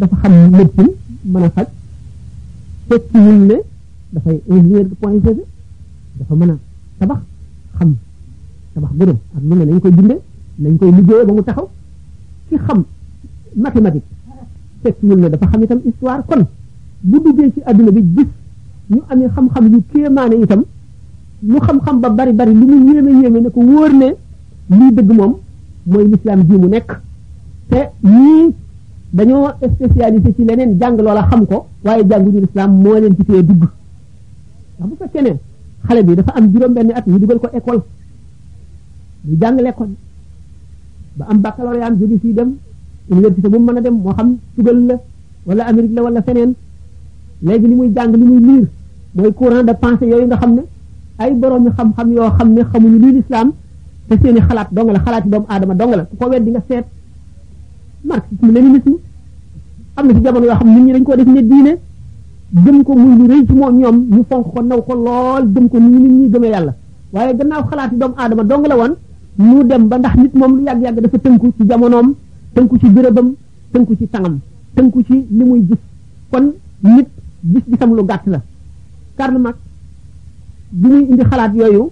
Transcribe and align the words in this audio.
dafa 0.00 0.16
xam 0.22 0.32
médecine 0.52 0.90
mën 1.32 1.42
a 1.44 1.48
faj 1.56 1.68
tekkiwul 2.88 3.38
ne 3.48 3.56
dafay 4.12 4.36
ingénieur 4.48 4.84
de 4.88 4.94
point 5.00 5.18
G 5.24 5.26
dafa 6.18 6.34
mën 6.34 6.50
a 6.52 6.56
tabax 6.98 7.18
xam 7.78 7.90
tabax 8.74 8.92
bu 8.98 9.04
ak 9.36 9.42
nu 9.42 9.54
ne 9.56 9.64
nañ 9.64 9.80
koy 9.80 9.90
bindee 9.96 10.18
nañ 10.58 10.78
koy 10.78 10.90
liggéeyee 10.96 11.24
ba 11.26 11.32
mu 11.32 11.42
taxaw 11.42 11.66
ci 12.48 12.56
xam 12.66 12.82
mathématique 13.64 14.08
tekkiwul 14.82 15.18
ne 15.22 15.28
dafa 15.32 15.46
xam 15.50 15.60
itam 15.62 15.78
histoire 15.84 16.22
kon 16.28 16.42
bu 17.08 17.16
duggee 17.24 17.50
ci 17.54 17.60
àdduna 17.68 17.90
bi 17.96 18.02
gis 18.16 18.28
ñu 18.90 19.00
amee 19.10 19.28
xam-xam 19.34 19.64
yu 19.72 19.78
kéemaane 19.92 20.36
itam 20.44 20.62
lu 21.52 21.58
xam-xam 21.66 21.96
ba 22.02 22.08
bari 22.18 22.32
bari 22.38 22.52
lu 22.60 22.66
mu 22.70 22.76
yéeme 22.92 23.10
yéeme 23.22 23.38
ne 23.40 23.48
ko 23.54 23.60
wóor 23.70 23.92
ne 24.02 24.08
lii 24.76 24.90
dëgg 24.96 25.10
moom 25.18 25.32
mooy 25.90 26.04
lislaam 26.10 26.40
ji 26.48 26.56
mu 26.62 26.68
nekk 26.74 26.88
te 27.70 27.80
ñii 28.14 28.44
dañoo 29.16 29.48
spécialisé 29.74 30.32
ci 30.36 30.44
leneen 30.48 30.78
jàng 30.80 30.96
loola 31.06 31.22
xam 31.30 31.42
ko 31.50 31.56
waaye 31.84 32.02
jànguñu 32.10 32.40
lislaam 32.44 32.70
moo 32.82 32.98
leen 33.02 33.14
ci 33.16 33.24
tee 33.28 33.42
dugg 33.48 33.58
ndax 34.74 34.86
bu 34.90 34.94
fekkee 35.00 35.22
ne 35.26 35.32
xale 35.88 36.00
bi 36.06 36.14
dafa 36.18 36.32
am 36.38 36.44
juróom-benn 36.52 36.90
at 36.98 37.04
ñu 37.06 37.18
dugal 37.18 37.38
ko 37.42 37.48
école 37.58 37.80
ñu 39.26 39.34
jàng 39.40 39.56
lekkoon 39.64 39.92
ba 41.16 41.24
am 41.30 41.38
baccalauréat 41.44 41.86
am 41.90 41.94
jóge 41.98 42.16
fii 42.22 42.34
dem 42.38 42.50
université 43.12 43.48
bu 43.52 43.56
mu 43.58 43.64
mën 43.72 43.78
a 43.78 43.80
dem 43.86 43.94
moo 44.04 44.12
xam 44.16 44.28
tugal 44.54 44.78
la 44.88 44.94
wala 45.46 45.62
Amérique 45.68 45.94
la 45.96 46.02
wala 46.06 46.22
feneen 46.26 46.52
léegi 47.46 47.66
li 47.70 47.74
muy 47.74 47.88
jàng 47.96 48.12
li 48.20 48.24
muy 48.30 48.40
liir 48.48 48.66
mooy 49.14 49.32
courant 49.38 49.64
de 49.68 49.72
pensée 49.72 50.08
yooyu 50.10 50.26
nga 50.26 50.36
xam 50.36 50.52
ne 50.56 50.62
ay 51.18 51.32
borom 51.40 51.64
yu 51.66 51.72
xam-xam 51.76 52.08
yoo 52.16 52.30
xam 52.38 52.48
ne 52.54 52.62
xamuñu 52.70 52.98
luy 53.02 53.12
lislaam 53.16 53.48
te 54.08 54.14
seeni 54.22 54.40
xalaat 54.46 54.68
dong 54.76 54.88
la 54.94 54.98
xalaati 55.04 55.28
doomu 55.32 55.46
aadama 55.48 55.74
dong 55.80 55.92
la 55.98 56.02
ku 56.08 56.14
ko 56.18 56.24
nga 56.28 56.60
seet 56.68 56.84
marxisme 58.04 58.52
léninisme 58.52 58.96
am 59.96 60.06
na 60.06 60.14
ci 60.14 60.20
jamono 60.24 60.46
yoo 60.46 60.54
xam 60.58 60.68
nit 60.74 60.84
ñi 60.86 60.92
dañ 60.92 61.02
koo 61.04 61.16
def 61.16 61.26
ne 61.26 61.42
diine 61.42 61.76
gëm 62.64 62.82
ko 62.84 62.92
muy 62.94 63.16
lu 63.18 63.26
rëy 63.28 63.42
moom 63.54 63.78
ñoom 63.78 63.96
ñu 64.10 64.22
fonk 64.28 64.46
ko 64.54 64.62
naw 64.62 64.80
ko 64.86 64.94
lool 64.94 65.42
gëm 65.54 65.68
ko 65.68 65.78
ni 65.78 65.98
nit 65.98 66.12
ñu 66.12 66.28
gëmee 66.32 66.48
yàlla 66.50 66.74
waaye 67.12 67.36
gannaaw 67.36 67.62
xalaati 67.70 67.96
doomu 67.96 68.14
adama 68.16 68.42
dong 68.44 68.66
la 68.68 68.76
woon 68.76 68.94
mu 69.36 69.62
dem 69.64 69.88
ba 69.88 69.98
ndax 69.98 70.14
nit 70.16 70.34
moom 70.34 70.52
lu 70.56 70.62
yàgg-yàgg 70.64 71.00
dafa 71.00 71.18
tënku 71.18 71.46
ci 71.56 71.64
jamonoom 71.68 72.14
tënku 72.54 72.78
ci 72.78 72.88
bérébam 72.88 73.34
tënku 73.72 73.94
ci 73.96 74.08
sangam 74.12 74.38
tënku 74.74 75.02
ci 75.02 75.26
li 75.30 75.44
muy 75.44 75.60
gis 75.68 75.78
kon 76.30 76.52
nit 76.82 77.08
gis-gisam 77.42 77.94
lu 77.94 78.04
gàtt 78.04 78.22
la 78.26 78.40
Karl 79.16 79.38
Marx 79.38 79.56
bi 80.70 80.88
muy 80.88 81.04
indi 81.10 81.22
xalaat 81.24 81.52
yooyu 81.54 81.90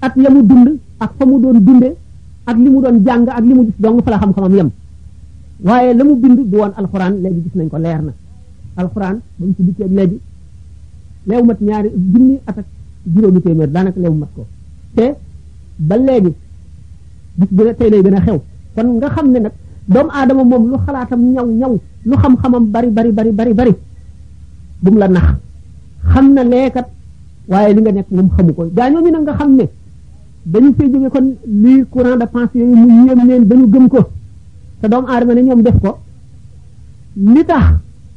at 0.00 0.12
yamu 0.16 0.42
dund 0.46 0.78
ak 0.98 1.10
fa 1.18 1.24
mu 1.26 1.38
doon 1.40 1.58
dunde 1.64 1.96
ak 2.44 2.56
li 2.58 2.68
mu 2.68 2.80
doon 2.82 3.04
jàng 3.06 3.26
ak 3.26 3.44
li 3.44 3.54
mu 3.54 3.64
gis 3.64 3.78
dong 3.78 4.02
fa 4.04 4.10
la 4.10 4.18
xam-xamam 4.18 4.54
yem 4.56 4.68
waaye 5.64 5.94
la 5.94 6.02
mu 6.04 6.14
bind 6.20 6.38
du 6.50 6.56
woon 6.58 6.72
alxuraan 6.76 7.14
léegi 7.22 7.40
gis 7.44 7.54
nañ 7.54 7.68
ko 7.68 7.78
leer 7.78 8.02
na 8.02 8.12
alxuraan 8.76 9.16
ba 9.38 9.46
mu 9.46 9.52
ci 9.56 9.62
dikkee 9.64 9.88
léegi 9.88 10.18
leew 11.26 11.42
mat 11.44 11.60
ñaari 11.60 11.90
junni 12.12 12.38
at 12.46 12.58
ak 12.58 12.66
juróomi 13.14 13.40
téeméer 13.42 13.70
ko 14.34 14.46
te 14.94 15.14
léegi 15.88 16.32
bis 17.38 17.48
bi 17.50 17.62
xew 18.26 18.38
kon 18.74 18.88
nga 18.98 19.08
xam 19.14 19.26
ne 19.32 19.38
nag 19.38 19.52
doomu 19.86 20.10
aadama 20.12 20.44
moom 20.44 20.64
lu 20.70 20.76
xalaatam 20.86 21.20
ñaw 21.34 21.46
ñaw 21.60 21.74
lu 22.08 22.16
xam-xamam 22.22 22.64
bari 22.74 22.90
bari 22.90 23.12
bari 23.12 23.32
bari 23.32 23.52
bari 23.54 23.74
la 25.00 25.06
nax 25.08 25.28
xam 26.12 26.26
na 26.34 26.42
leekat 26.52 26.86
waaye 27.50 27.74
li 27.74 27.80
nga 27.82 27.90
nekk 27.92 28.08
moom 28.16 28.28
xamu 28.36 28.52
ko 28.56 28.62
gaañoo 28.76 29.02
mi 29.04 29.10
nag 29.10 29.22
nga 29.26 29.34
xam 29.38 29.50
ne 29.58 29.64
dañu 30.46 30.72
fee 30.76 30.90
jóge 30.92 31.08
kon 31.12 31.26
lii 31.46 31.84
courant 31.90 32.16
de 32.18 32.24
pensée 32.32 32.58
yooyu 32.60 32.76
mu 32.86 33.06
yéem 33.06 33.18
leen 33.28 33.44
ba 33.46 33.54
ñu 33.56 33.66
gëm 33.66 33.88
ko 33.88 33.98
te 34.80 34.88
doomu 34.88 35.06
aadama 35.06 35.34
ne 35.34 35.42
ñoom 35.42 35.62
def 35.62 35.80
ko 35.80 35.98
li 37.16 37.44
tax 37.46 37.64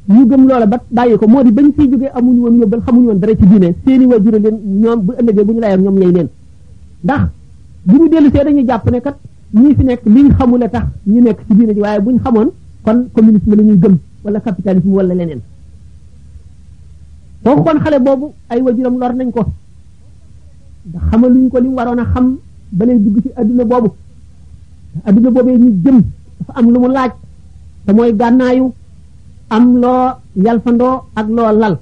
ñu 0.10 0.28
gëm 0.28 0.46
loola 0.48 0.66
ba 0.66 0.78
bàyyi 0.90 1.18
ko 1.18 1.28
moo 1.28 1.44
di 1.44 1.52
bañ 1.52 1.68
fee 1.78 1.90
jógee 1.92 2.10
amuñu 2.16 2.42
woon 2.44 2.58
yóbbal 2.60 2.82
xamuñu 2.86 3.08
woon 3.10 3.20
dara 3.20 3.34
ci 3.36 3.46
diine 3.46 3.74
seeni 3.86 4.06
waajur 4.06 4.40
leen 4.42 4.58
ñoom 4.82 5.00
bu 5.06 5.12
ëllëgee 5.20 5.44
bu 5.46 5.52
ñu 5.54 5.60
layoon 5.60 5.82
ñoom 5.84 5.96
ñooy 6.00 6.12
leen 6.16 6.28
ndax 7.04 7.22
bu 7.86 7.94
ñu 7.96 8.10
dellu 8.10 8.30
see 8.34 8.44
dañuy 8.44 8.66
jàpp 8.68 8.90
ne 8.92 9.00
kat 9.02 9.16
ñii 9.54 9.76
fi 9.76 9.84
nekk 9.84 10.02
liñ 10.06 10.28
a 10.64 10.68
tax 10.70 10.84
ñu 11.06 11.22
nekk 11.22 11.40
ci 11.48 11.54
diine 11.58 11.74
ji 11.74 11.80
waaye 11.80 12.00
buñ 12.00 12.18
xamoon 12.24 12.50
kon 12.84 13.06
communisme 13.14 13.56
la 13.56 13.62
ñuy 13.64 13.78
gëm 13.80 13.98
wala 14.24 14.40
capitalisme 14.40 14.92
wala 14.98 15.14
leneen 15.14 15.42
kooku 17.44 17.64
kon 17.66 17.78
xale 17.84 18.00
boobu 18.06 18.32
ay 18.50 18.62
waajuram 18.62 18.98
lor 18.98 19.14
nañ 19.14 19.30
ko 19.32 19.42
da 20.92 21.00
xamaluñ 21.10 21.50
ko 21.52 21.58
li 21.64 21.70
waroon 21.78 22.00
a 22.04 22.06
xam 22.14 22.28
ba 22.78 22.84
lay 22.88 22.98
dugg 23.04 23.18
ci 23.24 23.30
adduna 23.40 23.64
boobu 23.72 23.90
adduna 25.08 25.30
boobee 25.36 25.58
ñu 25.64 25.70
jëm 25.84 25.98
dafa 26.38 26.52
am 26.60 26.66
lu 26.74 26.80
mu 26.84 26.88
laaj 26.98 27.12
te 27.86 27.92
mooy 27.94 28.12
gànnaayu 28.20 28.66
am 29.56 29.66
loo 29.82 30.02
yalfandoo 30.46 30.96
ak 31.20 31.28
loo 31.36 31.50
lal 31.62 31.76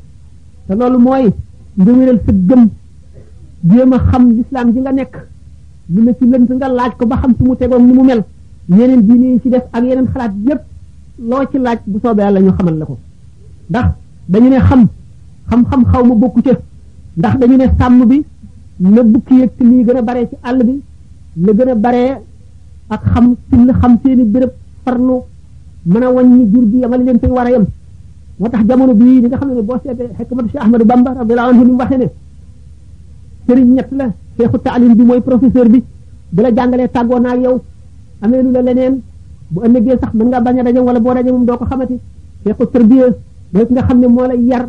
te 0.67 0.71
loolu 0.79 0.99
mooy 1.05 1.25
nga 1.77 1.91
wéral 1.97 2.19
sa 2.25 2.31
gëm 2.49 2.63
jéem 3.69 3.91
xam 4.09 4.23
lislaam 4.37 4.67
ji 4.73 4.79
nga 4.83 4.91
nekk 4.99 5.13
lu 5.93 5.99
ne 6.05 6.11
ci 6.17 6.25
lënt 6.31 6.49
nga 6.57 6.67
laaj 6.77 6.91
ko 6.97 7.03
ba 7.09 7.15
xam 7.21 7.31
su 7.37 7.41
mu 7.47 7.55
tegoon 7.59 7.83
ni 7.87 7.93
mu 7.97 8.03
mel 8.09 8.21
yeneen 8.77 9.01
diine 9.07 9.25
yi 9.33 9.39
ci 9.41 9.49
def 9.53 9.65
ak 9.75 9.83
yeneen 9.87 10.07
xalaat 10.13 10.33
yépp 10.47 10.61
loo 11.29 11.43
ci 11.51 11.57
laaj 11.65 11.79
bu 11.89 11.97
soobee 12.03 12.23
yàlla 12.25 12.39
ñu 12.45 12.51
xamal 12.57 12.75
la 12.79 12.85
ko 12.89 12.95
ndax 13.69 13.87
dañu 14.31 14.49
ne 14.49 14.59
xam 14.67 14.81
xam-xam 15.49 15.81
xaw 15.91 16.03
ma 16.09 16.15
bokku 16.21 16.41
ca 16.45 16.53
ndax 17.17 17.33
dañu 17.39 17.57
ne 17.57 17.67
sàmm 17.79 18.05
bi 18.09 18.19
na 18.79 19.03
bukki 19.05 19.35
yëg 19.43 19.51
ci 19.57 19.63
lii 19.63 19.83
gën 19.83 19.97
a 19.97 20.01
baree 20.01 20.27
ci 20.29 20.35
àll 20.41 20.63
bi 20.63 20.81
la 21.45 21.51
gën 21.53 21.69
a 21.69 21.75
baree 21.75 22.17
ak 22.89 23.01
xam 23.05 23.35
ci 23.49 23.65
la 23.65 23.73
xam 23.73 23.99
seeni 24.03 24.23
béréb 24.25 24.51
farlu 24.83 25.21
mën 25.85 26.03
a 26.03 26.09
wàññi 26.11 26.51
jur 26.51 26.65
bi 26.65 26.77
yamali 26.79 27.03
leen 27.03 27.19
fi 27.19 27.25
war 27.27 27.45
a 27.45 27.49
yem 27.51 27.65
moo 28.39 28.49
tax 28.49 28.61
jamono 28.65 28.93
bii 28.95 29.19
li 29.21 29.27
nga 29.27 29.37
xam 29.37 29.49
ne 29.53 29.61
boo 29.61 29.79
seetee 29.83 30.09
xikmatu 30.17 30.47
Cheikh 30.49 30.63
Ahmadou 30.63 30.85
Bamba 30.85 31.09
radiyallahu 31.19 31.49
anhu 31.51 31.63
ni 31.65 31.71
mu 31.71 31.77
waxee 31.77 31.97
ne 31.97 32.07
sëriñ 33.47 33.73
ñett 33.75 33.89
la 33.99 34.05
seexu 34.37 34.57
taalim 34.63 34.93
bi 34.95 35.03
mooy 35.03 35.21
professeur 35.21 35.69
bi 35.69 35.83
bu 36.33 36.41
la 36.41 36.49
jàngalee 36.55 36.87
tàggoo 36.91 37.19
naa 37.19 37.35
yow 37.35 37.55
amee 38.21 38.41
lu 38.41 38.51
la 38.51 38.61
leneen 38.67 39.01
bu 39.51 39.59
gee 39.85 39.97
sax 40.01 40.11
mën 40.17 40.27
nga 40.29 40.39
bañ 40.41 40.59
a 40.59 40.63
daje 40.63 40.79
wala 40.87 40.99
boo 40.99 41.13
daje 41.13 41.29
moom 41.31 41.45
doo 41.45 41.57
ko 41.59 41.65
xamati 41.65 41.95
seexu 42.43 42.63
tërbiya 42.73 43.05
mooy 43.51 43.65
ki 43.67 43.73
nga 43.73 43.83
xam 43.83 43.97
ne 43.99 44.07
moo 44.07 44.27
lay 44.31 44.41
yar 44.49 44.63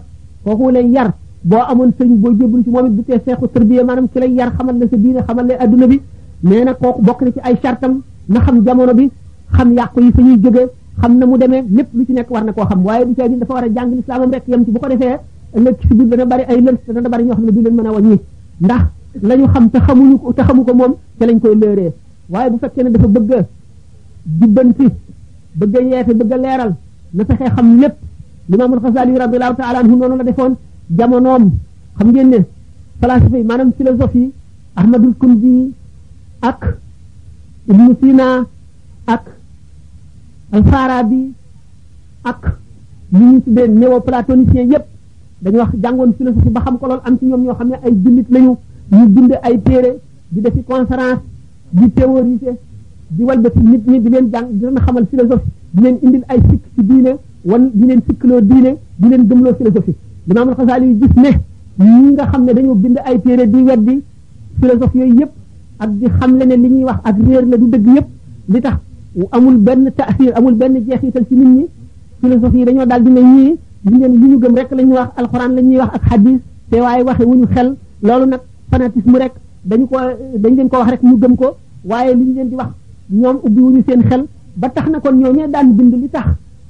kooku 0.44 0.69
lay 0.76 0.88
yar 0.97 1.10
bo 1.44 1.59
amon 1.60 1.91
sëñ 1.99 2.09
bo 2.25 2.28
jébbalu 2.32 2.62
ci 2.65 2.71
momit 2.71 2.88
it 2.91 2.97
du 2.97 3.05
tee 3.05 3.21
seexu 3.25 3.47
tarbiya 3.53 3.84
maanaam 3.84 4.09
ki 4.09 4.19
lay 4.19 4.31
yar 4.32 4.53
xamal 4.56 4.75
na 4.77 4.87
sa 4.91 4.97
diine 4.97 5.22
xamal 5.27 5.44
lay 5.47 5.56
aduna 5.59 5.87
bi 5.87 6.00
nee 6.43 6.65
na 6.65 6.72
bok 6.72 7.21
na 7.21 7.31
ci 7.32 7.38
ay 7.43 7.59
chartam 7.60 8.00
na 8.28 8.41
xam 8.41 8.65
jamono 8.65 8.94
bi 8.94 9.10
xam 9.53 9.72
yaq 9.77 9.93
yi 10.00 10.10
fa 10.12 10.22
ñuy 10.22 10.41
jóge 10.43 10.69
xam 11.00 11.19
na 11.19 11.27
mu 11.27 11.37
deme 11.37 11.65
lépp 11.69 11.88
lu 11.93 12.05
ci 12.06 12.12
nek 12.15 12.31
war 12.31 12.44
na 12.44 12.53
ko 12.55 12.65
xam 12.66 12.82
waye 12.82 13.05
du 13.05 13.15
ci 13.15 13.28
gin 13.28 13.37
dafa 13.38 13.53
wara 13.53 13.66
a 13.66 13.72
jàng 13.75 13.91
lislaamam 13.94 14.31
rek 14.31 14.43
yam 14.47 14.65
ci 14.65 14.71
bu 14.71 14.78
ko 14.78 14.87
defé 14.88 15.19
nek 15.55 15.78
ci 15.81 15.88
biir 15.94 16.09
dana 16.09 16.25
bari 16.25 16.44
ay 16.49 16.60
leen 16.62 16.78
dana 16.87 17.09
bari 17.10 17.25
ñoo 17.25 17.34
xam 17.34 17.44
bi 17.53 17.62
leen 17.62 17.75
mëna 17.75 17.88
a 17.91 17.93
wàññi 17.93 18.21
ndax 18.61 18.81
lañu 19.22 19.47
xam 19.49 19.71
te 19.71 19.78
xamuñu 19.81 20.19
ko 20.19 20.32
te 20.32 20.43
xamu 20.43 20.65
ko 20.65 20.72
moom 20.75 20.94
te 21.19 21.26
lañ 21.26 21.41
koy 21.41 21.55
leeré 21.59 21.93
waye 22.31 22.50
bu 22.50 22.56
fekkee 22.59 22.82
ne 22.84 22.91
dafa 22.91 23.06
bëgg 23.06 23.44
di 24.25 24.47
bën 24.47 24.72
ci 24.78 24.87
bëgg 25.53 25.93
a 25.93 26.05
bëgg 26.05 26.32
léral 26.41 26.75
na 27.12 27.25
fexé 27.26 27.44
xam 27.55 27.81
lépp 27.81 27.97
limaamul 28.49 28.81
xasaali 28.81 29.16
radiallahu 29.19 29.56
taala 29.56 29.78
anhu 29.81 29.94
noonu 29.97 30.16
la 30.16 30.22
defoon 30.25 30.55
jamonoom 30.91 31.50
xam 31.99 32.09
ngeen 32.12 32.28
ne 32.31 32.39
falasifa 33.00 33.37
yi 33.39 33.45
maanaam 33.45 33.72
philosophe 33.72 34.19
yi 34.19 34.33
ahmadul 34.77 35.15
kundi 35.21 35.72
ak 36.43 36.61
ibnu 37.69 37.97
sina 38.00 38.47
ak 39.06 39.23
alfarabi 40.53 41.33
ak 42.25 42.43
ñi 43.12 43.25
ñu 43.33 43.41
tuddee 43.43 43.69
néoplatoniciens 43.69 44.69
yépp 44.73 44.84
dañu 45.43 45.59
wax 45.59 45.71
jàngoon 45.83 46.12
philosophie 46.19 46.50
ba 46.50 46.61
xam 46.61 46.78
ko 46.78 46.87
lool 46.87 47.00
am 47.05 47.17
ci 47.19 47.27
ñoom 47.27 47.43
ñoo 47.44 47.55
xam 47.55 47.69
ne 47.69 47.75
ay 47.84 47.93
jullit 48.03 48.28
lañu 48.31 48.56
ñu 48.93 49.09
bind 49.15 49.33
ay 49.43 49.56
téere 49.62 49.93
di 50.31 50.41
defi 50.41 50.62
conférence 50.69 51.21
di 51.73 51.91
théoriser 51.93 52.56
di 53.11 53.23
walbati 53.23 53.61
nit 53.62 53.83
ñi 53.89 54.00
di 54.03 54.09
leen 54.11 54.27
jàng 54.33 54.49
di 54.53 54.61
leen 54.61 54.81
xamal 54.84 55.06
philosophie 55.06 55.50
di 55.75 55.83
leen 55.83 55.99
indil 56.03 56.25
ay 56.28 56.39
sikk 56.49 56.62
ci 56.75 56.83
diine 56.89 57.12
wan 57.44 57.70
di 57.73 57.87
leen 57.87 58.03
sikkloo 58.06 58.41
diine 58.41 58.70
di 59.00 59.08
leen 59.08 59.26
gëmloo 59.29 59.55
philosophie 59.55 59.94
imam 60.31 60.49
al-Ghazali 60.53 60.88
gis 61.00 61.12
ne 61.17 61.31
ñi 61.79 62.12
nga 62.12 62.26
xam 62.26 62.44
ne 62.44 62.53
dañoo 62.55 62.75
bind 62.75 62.97
ay 63.05 63.21
téere 63.23 63.44
di 63.50 63.59
weddi 63.61 64.03
philosophe 64.61 64.97
yooyu 64.99 65.19
yëpp 65.21 65.32
ak 65.79 65.91
di 65.99 66.06
xamle 66.19 66.44
ne 66.47 66.56
li 66.56 66.69
ñuy 66.69 66.85
wax 66.85 66.99
ak 67.05 67.17
réer 67.26 67.44
la 67.47 67.56
du 67.59 67.67
dëgg 67.69 67.87
yëpp 67.97 68.09
li 68.49 68.61
tax 68.61 68.79
amul 69.32 69.56
benn 69.59 69.91
taasir 69.97 70.32
amul 70.37 70.55
benn 70.55 70.75
jeexital 70.87 71.25
ci 71.29 71.35
nit 71.35 71.47
ñi 71.55 71.65
philosophe 72.21 72.56
yi 72.56 72.65
dañoo 72.65 72.87
daal 72.87 73.03
di 73.03 73.11
ne 73.11 73.21
ñii 73.21 73.55
li 73.85 73.97
ngeen 73.99 74.12
li 74.21 74.26
ñu 74.31 74.38
gëm 74.38 74.55
rek 74.55 74.71
la 74.71 74.82
ñuy 74.82 74.94
wax 74.97 75.09
alquran 75.19 75.53
la 75.56 75.61
ñuy 75.62 75.76
wax 75.76 75.94
ak 75.94 76.03
hadis 76.11 76.38
te 76.70 76.77
waaye 76.81 77.03
waxe 77.05 77.23
wuñu 77.25 77.47
xel 77.53 77.77
loolu 78.03 78.27
nag 78.27 78.41
fanatisme 78.70 79.19
rek 79.19 79.32
dañu 79.65 79.87
ko 79.87 79.97
dañ 80.41 80.55
leen 80.56 80.69
ko 80.69 80.77
wax 80.79 80.91
rek 80.91 81.03
ñu 81.03 81.17
gëm 81.19 81.37
ko 81.37 81.56
waaye 81.85 82.15
li 82.15 82.25
ñu 82.25 82.32
leen 82.35 82.49
di 82.49 82.55
wax 82.55 82.70
ñoom 83.11 83.37
ubbi 83.43 83.61
wuñu 83.61 83.82
seen 83.87 84.00
xel 84.09 84.25
ba 84.56 84.69
tax 84.69 84.88
na 84.88 85.00
kon 85.00 85.12
ñoo 85.19 85.32
ñee 85.32 85.49
daan 85.50 85.75
bind 85.77 85.93
li 86.03 86.09
tax 86.11 86.27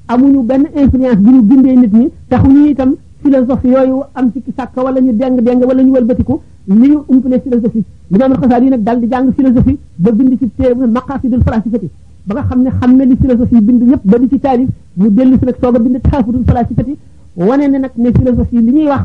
amuñu 0.08 0.42
benn 0.42 0.64
influence 0.74 1.18
bi 1.20 1.30
ñu 1.30 1.42
bindee 1.42 1.76
nit 1.76 1.92
ñi 1.94 2.08
taxuñu 2.28 2.66
itam 2.66 2.94
philosophie 3.24 3.70
yooyu 3.74 3.98
am 4.14 4.30
ci 4.32 4.50
sàkk 4.56 4.76
wala 4.86 5.00
ñu 5.00 5.12
deng 5.20 5.36
deng 5.46 5.60
wala 5.68 5.82
ñu 5.82 5.92
wëlbatiku 5.96 6.34
ni 6.78 6.88
ñu 6.90 6.98
umpale 7.08 7.36
philosophie 7.44 7.84
li 8.10 8.18
ma 8.18 8.36
xasaat 8.42 8.62
yi 8.64 8.68
nag 8.70 8.82
daal 8.86 9.00
di 9.00 9.06
jàng 9.10 9.28
philosophie 9.38 9.78
ba 10.02 10.10
bind 10.12 10.32
ci 10.40 10.46
téere 10.56 10.74
mu 10.78 10.86
maqasidul 10.96 11.42
falasifati 11.46 11.88
ba 12.26 12.32
nga 12.34 12.42
xam 12.48 12.60
ne 12.64 12.70
xam 12.78 12.96
na 12.96 13.04
li 13.04 13.16
philosophie 13.22 13.60
bind 13.66 13.80
yépp 13.90 14.02
ba 14.10 14.18
di 14.18 14.28
ci 14.28 14.38
taalif 14.40 14.68
mu 14.96 15.08
dellu 15.16 15.36
si 15.38 15.44
nag 15.46 15.56
soog 15.60 15.76
a 15.76 15.78
bind 15.84 15.96
taafudul 16.10 16.44
falasifati 16.50 16.96
wane 17.36 17.64
ne 17.72 17.78
nag 17.84 17.92
ne 18.02 18.08
philosophie 18.18 18.60
li 18.66 18.72
ñuy 18.76 18.86
wax 18.92 19.04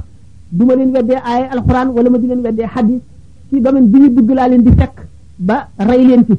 du 0.52 0.66
ma 0.66 0.76
leen 0.76 0.92
weddee 0.96 1.22
aaya 1.30 1.46
alquran 1.56 1.88
wala 1.96 2.10
ma 2.10 2.18
di 2.18 2.28
leen 2.28 2.40
weddee 2.42 2.68
xadis 2.74 3.00
ci 3.50 3.62
domaine 3.62 3.88
bi 3.88 3.98
ñu 4.00 4.10
dugg 4.16 4.30
laa 4.38 4.48
leen 4.50 4.62
di 4.62 4.72
fekk 4.78 4.96
ba 5.38 5.70
rey 5.78 6.06
leen 6.08 6.26
ci 6.28 6.34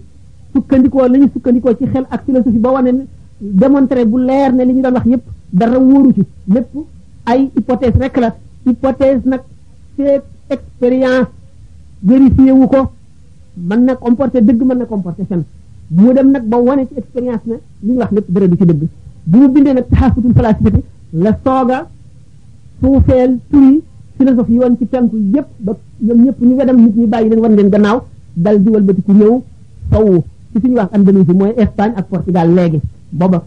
sukkandikoo 0.52 1.06
la 1.08 1.16
ñu 1.18 1.28
sukkandikoo 1.32 1.74
ci 1.78 1.84
xel 1.86 2.04
ak 2.10 2.24
philosophie 2.24 2.58
ba 2.60 2.70
wane 2.72 3.06
démontré 3.40 4.04
bu 4.04 4.18
leer 4.18 4.52
ne 4.52 4.64
li 4.64 4.72
ñu 4.74 4.80
doon 4.82 4.92
wax 4.92 5.06
yépp 5.06 5.22
dara 5.50 5.78
wóoru 5.78 6.12
ci 6.12 6.22
lépp 6.48 6.76
ay 7.30 7.40
hypothèse 7.54 7.96
rek 8.02 8.14
la 8.24 8.30
hypothèse 8.66 9.20
nag 9.24 9.42
c'est 9.96 10.22
expérience 10.56 11.28
vérifié 12.02 12.52
wu 12.52 12.66
ko 12.66 12.80
mën 13.68 13.80
na 13.86 13.94
comporter 13.94 14.40
dëgg 14.42 14.60
mën 14.68 14.78
na 14.82 14.86
comporter 14.88 15.26
fen 15.30 15.42
mu 15.90 16.12
dem 16.14 16.30
nag 16.34 16.44
ba 16.50 16.56
wane 16.58 16.86
ci 16.90 16.94
expérience 17.02 17.44
ne 17.46 17.54
li 17.86 17.92
ñu 17.94 17.98
wax 18.02 18.10
lépp 18.12 18.30
dara 18.34 18.48
du 18.48 18.56
ci 18.56 18.66
dëgg 18.66 18.82
bi 19.30 19.38
mu 19.38 19.48
bindee 19.48 19.74
nag 19.78 19.86
taxafutul 19.90 20.34
falasifati 20.38 20.80
la 21.24 21.32
sooga 21.44 21.78
suufeel 22.80 23.38
turi 23.50 23.74
philosophe 24.18 24.50
yi 24.50 24.58
woon 24.58 24.74
ci 24.78 24.84
penku 24.86 25.16
yëpp 25.16 25.48
ba 25.64 25.72
ñoom 26.06 26.18
ñëpp 26.24 26.38
ñu 26.40 26.54
wedam 26.58 26.78
nit 26.82 26.94
ñi 26.96 27.06
bàyyi 27.06 27.28
leen 27.28 27.40
war 27.40 27.50
leen 27.50 27.70
gannaaw 27.74 27.98
dal 28.36 28.58
di 28.62 28.68
walbatiku 28.70 29.12
ñëw 29.12 29.34
sowu 29.92 30.24
ci 30.52 30.58
suñu 30.62 30.76
wax 30.80 30.88
Andalusi 30.92 31.32
mooy 31.32 31.52
Espagne 31.56 31.94
ak 31.96 32.06
Portugal 32.08 32.54
léegi 32.54 32.80
booba 33.12 33.44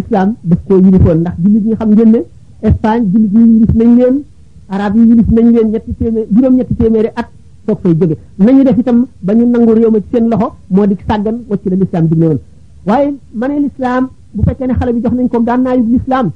islam 0.00 0.34
daf 0.44 0.60
koo 0.66 0.76
unifoon 0.76 1.18
ndax 1.20 1.34
jullit 1.42 1.64
ñi 1.64 1.74
xam 1.76 1.90
ngeen 1.92 2.24
Espagne 2.64 3.04
jullit 3.10 3.32
yi 3.34 3.42
yilis 3.52 3.74
nañ 3.74 3.88
leen 3.98 4.22
arab 4.68 4.94
yi 4.96 5.02
yilis 5.08 5.28
nañ 5.36 5.46
leen 5.54 5.68
ñetti 5.72 5.92
téeméer 5.98 6.26
juróom-ñetti 6.34 6.74
téeméeri 6.74 7.08
at 7.20 7.28
soog 7.66 7.78
fay 7.82 7.92
jóge 8.00 8.16
nañu 8.38 8.62
def 8.64 8.78
itam 8.78 9.06
ba 9.26 9.32
ñu 9.34 9.44
nangu 9.46 9.72
réew 9.74 9.90
ma 9.90 9.98
ci 10.00 10.08
seen 10.12 10.28
loxo 10.30 10.48
moo 10.74 10.86
di 10.86 10.94
sàggan 11.08 11.36
wacc 11.48 11.64
la 11.70 11.76
lislaam 11.76 12.06
digle 12.10 12.26
woon 12.26 12.38
waaye 12.86 13.08
ma 13.38 13.46
ne 13.48 13.54
lislaam 13.64 14.04
bu 14.34 14.42
fekkee 14.46 14.66
ne 14.66 14.74
xale 14.78 14.92
bi 14.92 15.00
jox 15.04 15.12
nañ 15.14 15.28
ko 15.28 15.40
gànnaayub 15.48 15.88
lislaam 15.92 16.26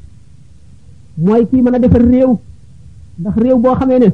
mooy 1.25 1.43
kii 1.49 1.63
mën 1.63 1.75
a 1.75 1.79
defar 1.79 2.03
réew 2.13 2.31
ndax 3.21 3.35
réew 3.43 3.57
boo 3.63 3.75
xamee 3.81 3.99
ne 4.03 4.09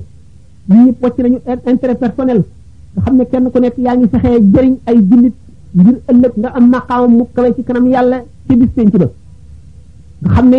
ñu 0.68 0.84
ñëpp 0.86 1.02
wacc 1.02 1.16
nañu 1.24 1.38
intérêt 1.70 1.98
personnel 2.04 2.40
nga 2.94 3.00
xam 3.04 3.16
ne 3.18 3.24
kenn 3.30 3.46
ku 3.52 3.58
nekk 3.58 3.76
yaa 3.84 3.96
ngi 3.96 4.06
fexee 4.12 4.38
jëriñ 4.52 4.74
ay 4.88 4.96
jullit 5.08 5.36
ngir 5.84 5.96
ëllëg 6.10 6.32
nga 6.40 6.48
am 6.56 6.64
maqaama 6.72 7.06
mu 7.18 7.24
kawe 7.34 7.48
ci 7.56 7.62
kanam 7.66 7.86
yàlla 7.94 8.16
ci 8.46 8.52
bis 8.58 8.70
penc 8.76 8.94
ba 9.00 9.08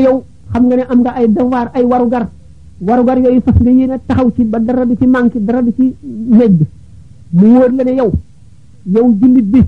yow 0.05 0.19
xam 0.53 0.63
nga 0.69 0.75
ne 0.77 0.83
am 0.85 0.99
nga 1.01 1.11
ay 1.17 1.27
devoir 1.27 1.67
ay 1.73 1.83
warugar 1.83 2.27
warugar 2.79 3.17
yooyu 3.19 3.41
fas 3.41 3.57
nga 3.59 3.71
yéene 3.73 3.97
taxaw 4.07 4.27
ci 4.35 4.43
ba 4.45 4.59
dara 4.59 4.85
du 4.85 4.95
ci 4.99 5.07
manqué 5.07 5.39
dara 5.39 5.61
du 5.61 5.73
ci 5.75 5.95
nejj 6.03 6.61
mu 7.33 7.45
wóor 7.57 7.71
la 7.73 7.83
ne 7.83 7.91
yow 7.91 8.11
yow 8.85 9.07
jullit 9.19 9.47
bi 9.53 9.61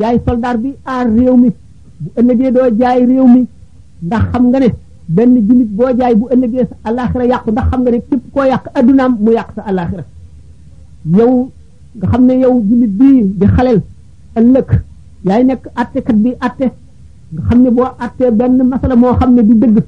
yaay 0.00 0.18
soldaar 0.26 0.56
bi 0.58 0.74
aar 0.84 1.06
réew 1.14 1.36
mi 1.36 1.50
bu 2.00 2.08
ëllëgee 2.20 2.50
doo 2.52 2.70
jaay 2.78 3.06
réew 3.06 3.26
mi 3.26 3.46
ndax 4.02 4.22
xam 4.32 4.48
nga 4.50 4.58
ne 4.58 4.68
benn 5.06 5.32
jullit 5.46 5.70
boo 5.78 5.92
jaay 5.98 6.14
bu 6.16 6.26
ëllëgee 6.34 6.66
sa 6.68 6.76
alaxira 6.90 7.24
yàqu 7.24 7.50
ndax 7.50 7.66
xam 7.70 7.80
nga 7.82 7.90
ne 7.90 7.98
képp 8.10 8.22
koo 8.32 8.42
yàq 8.44 8.64
addunaam 8.74 9.16
mu 9.20 9.30
yàq 9.30 9.50
sa 9.54 9.62
alaxira 9.62 10.04
yow 11.16 11.50
nga 11.96 12.06
xam 12.08 12.22
ne 12.26 12.32
yow 12.34 12.62
jullit 12.68 12.92
bii 12.98 13.22
di 13.38 13.46
xaleel 13.46 13.80
ëllëg 14.34 14.68
yaay 15.24 15.44
nekk 15.44 15.62
attekat 15.74 16.16
bi 16.16 16.34
atte 16.40 16.66
nga 17.32 17.42
xam 17.46 17.62
ne 17.62 17.70
boo 17.70 17.86
attee 17.98 18.30
benn 18.30 18.62
masala 18.68 18.96
moo 18.96 19.14
xam 19.18 19.34
ne 19.34 19.42
du 19.44 19.54
dëgg 19.54 19.78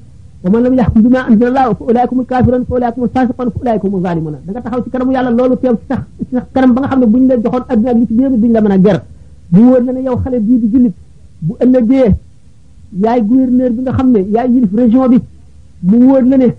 ومن 0.45 0.59
لم 0.65 0.73
يحكم 0.81 1.01
بما 1.05 1.19
انزل 1.31 1.47
الله 1.51 1.67
فاولئك 1.79 2.09
هم 2.13 2.19
الكافرون 2.23 2.61
فاولئك 2.69 2.93
هم 2.97 3.03
الفاسقون 3.07 3.47
فاولئك 3.53 3.81
هم 3.85 3.93
الظالمون 3.99 4.33
دا 4.47 4.59
تخاو 4.65 4.79
سي 4.85 4.89
كرمو 4.93 5.11
يالا 5.15 5.31
لولو 5.37 5.55
تيو 5.61 5.73
سخ 5.89 5.99
سخ 6.31 6.43
كرم 6.55 6.71
باغا 6.75 6.87
خامني 6.91 7.05
بوين 7.11 7.23
لا 7.29 7.35
جوخون 7.43 7.63
ادنا 7.71 7.91
لي 7.97 8.03
سي 8.09 8.13
بيرو 8.17 8.35
دين 8.43 8.51
لا 8.55 8.59
مانا 8.65 8.77
غير 8.85 8.97
بو 9.53 9.61
وور 9.69 9.81
نانا 9.87 9.99
ياو 10.07 10.15
خالي 10.23 10.37
بي 10.47 10.53
دي 10.61 10.67
جوليت 10.75 10.95
بو 11.45 11.53
اندي 11.61 11.87
ياي 11.97 13.27
غوفرنور 13.45 13.57
بيغا 13.77 13.93
خامني 13.97 14.21
ياي 14.35 14.45
يلف 14.55 14.71
ريجون 14.79 15.05
بي 15.13 15.17
بو 15.89 15.97
وور 16.09 16.23
نانا 16.31 16.49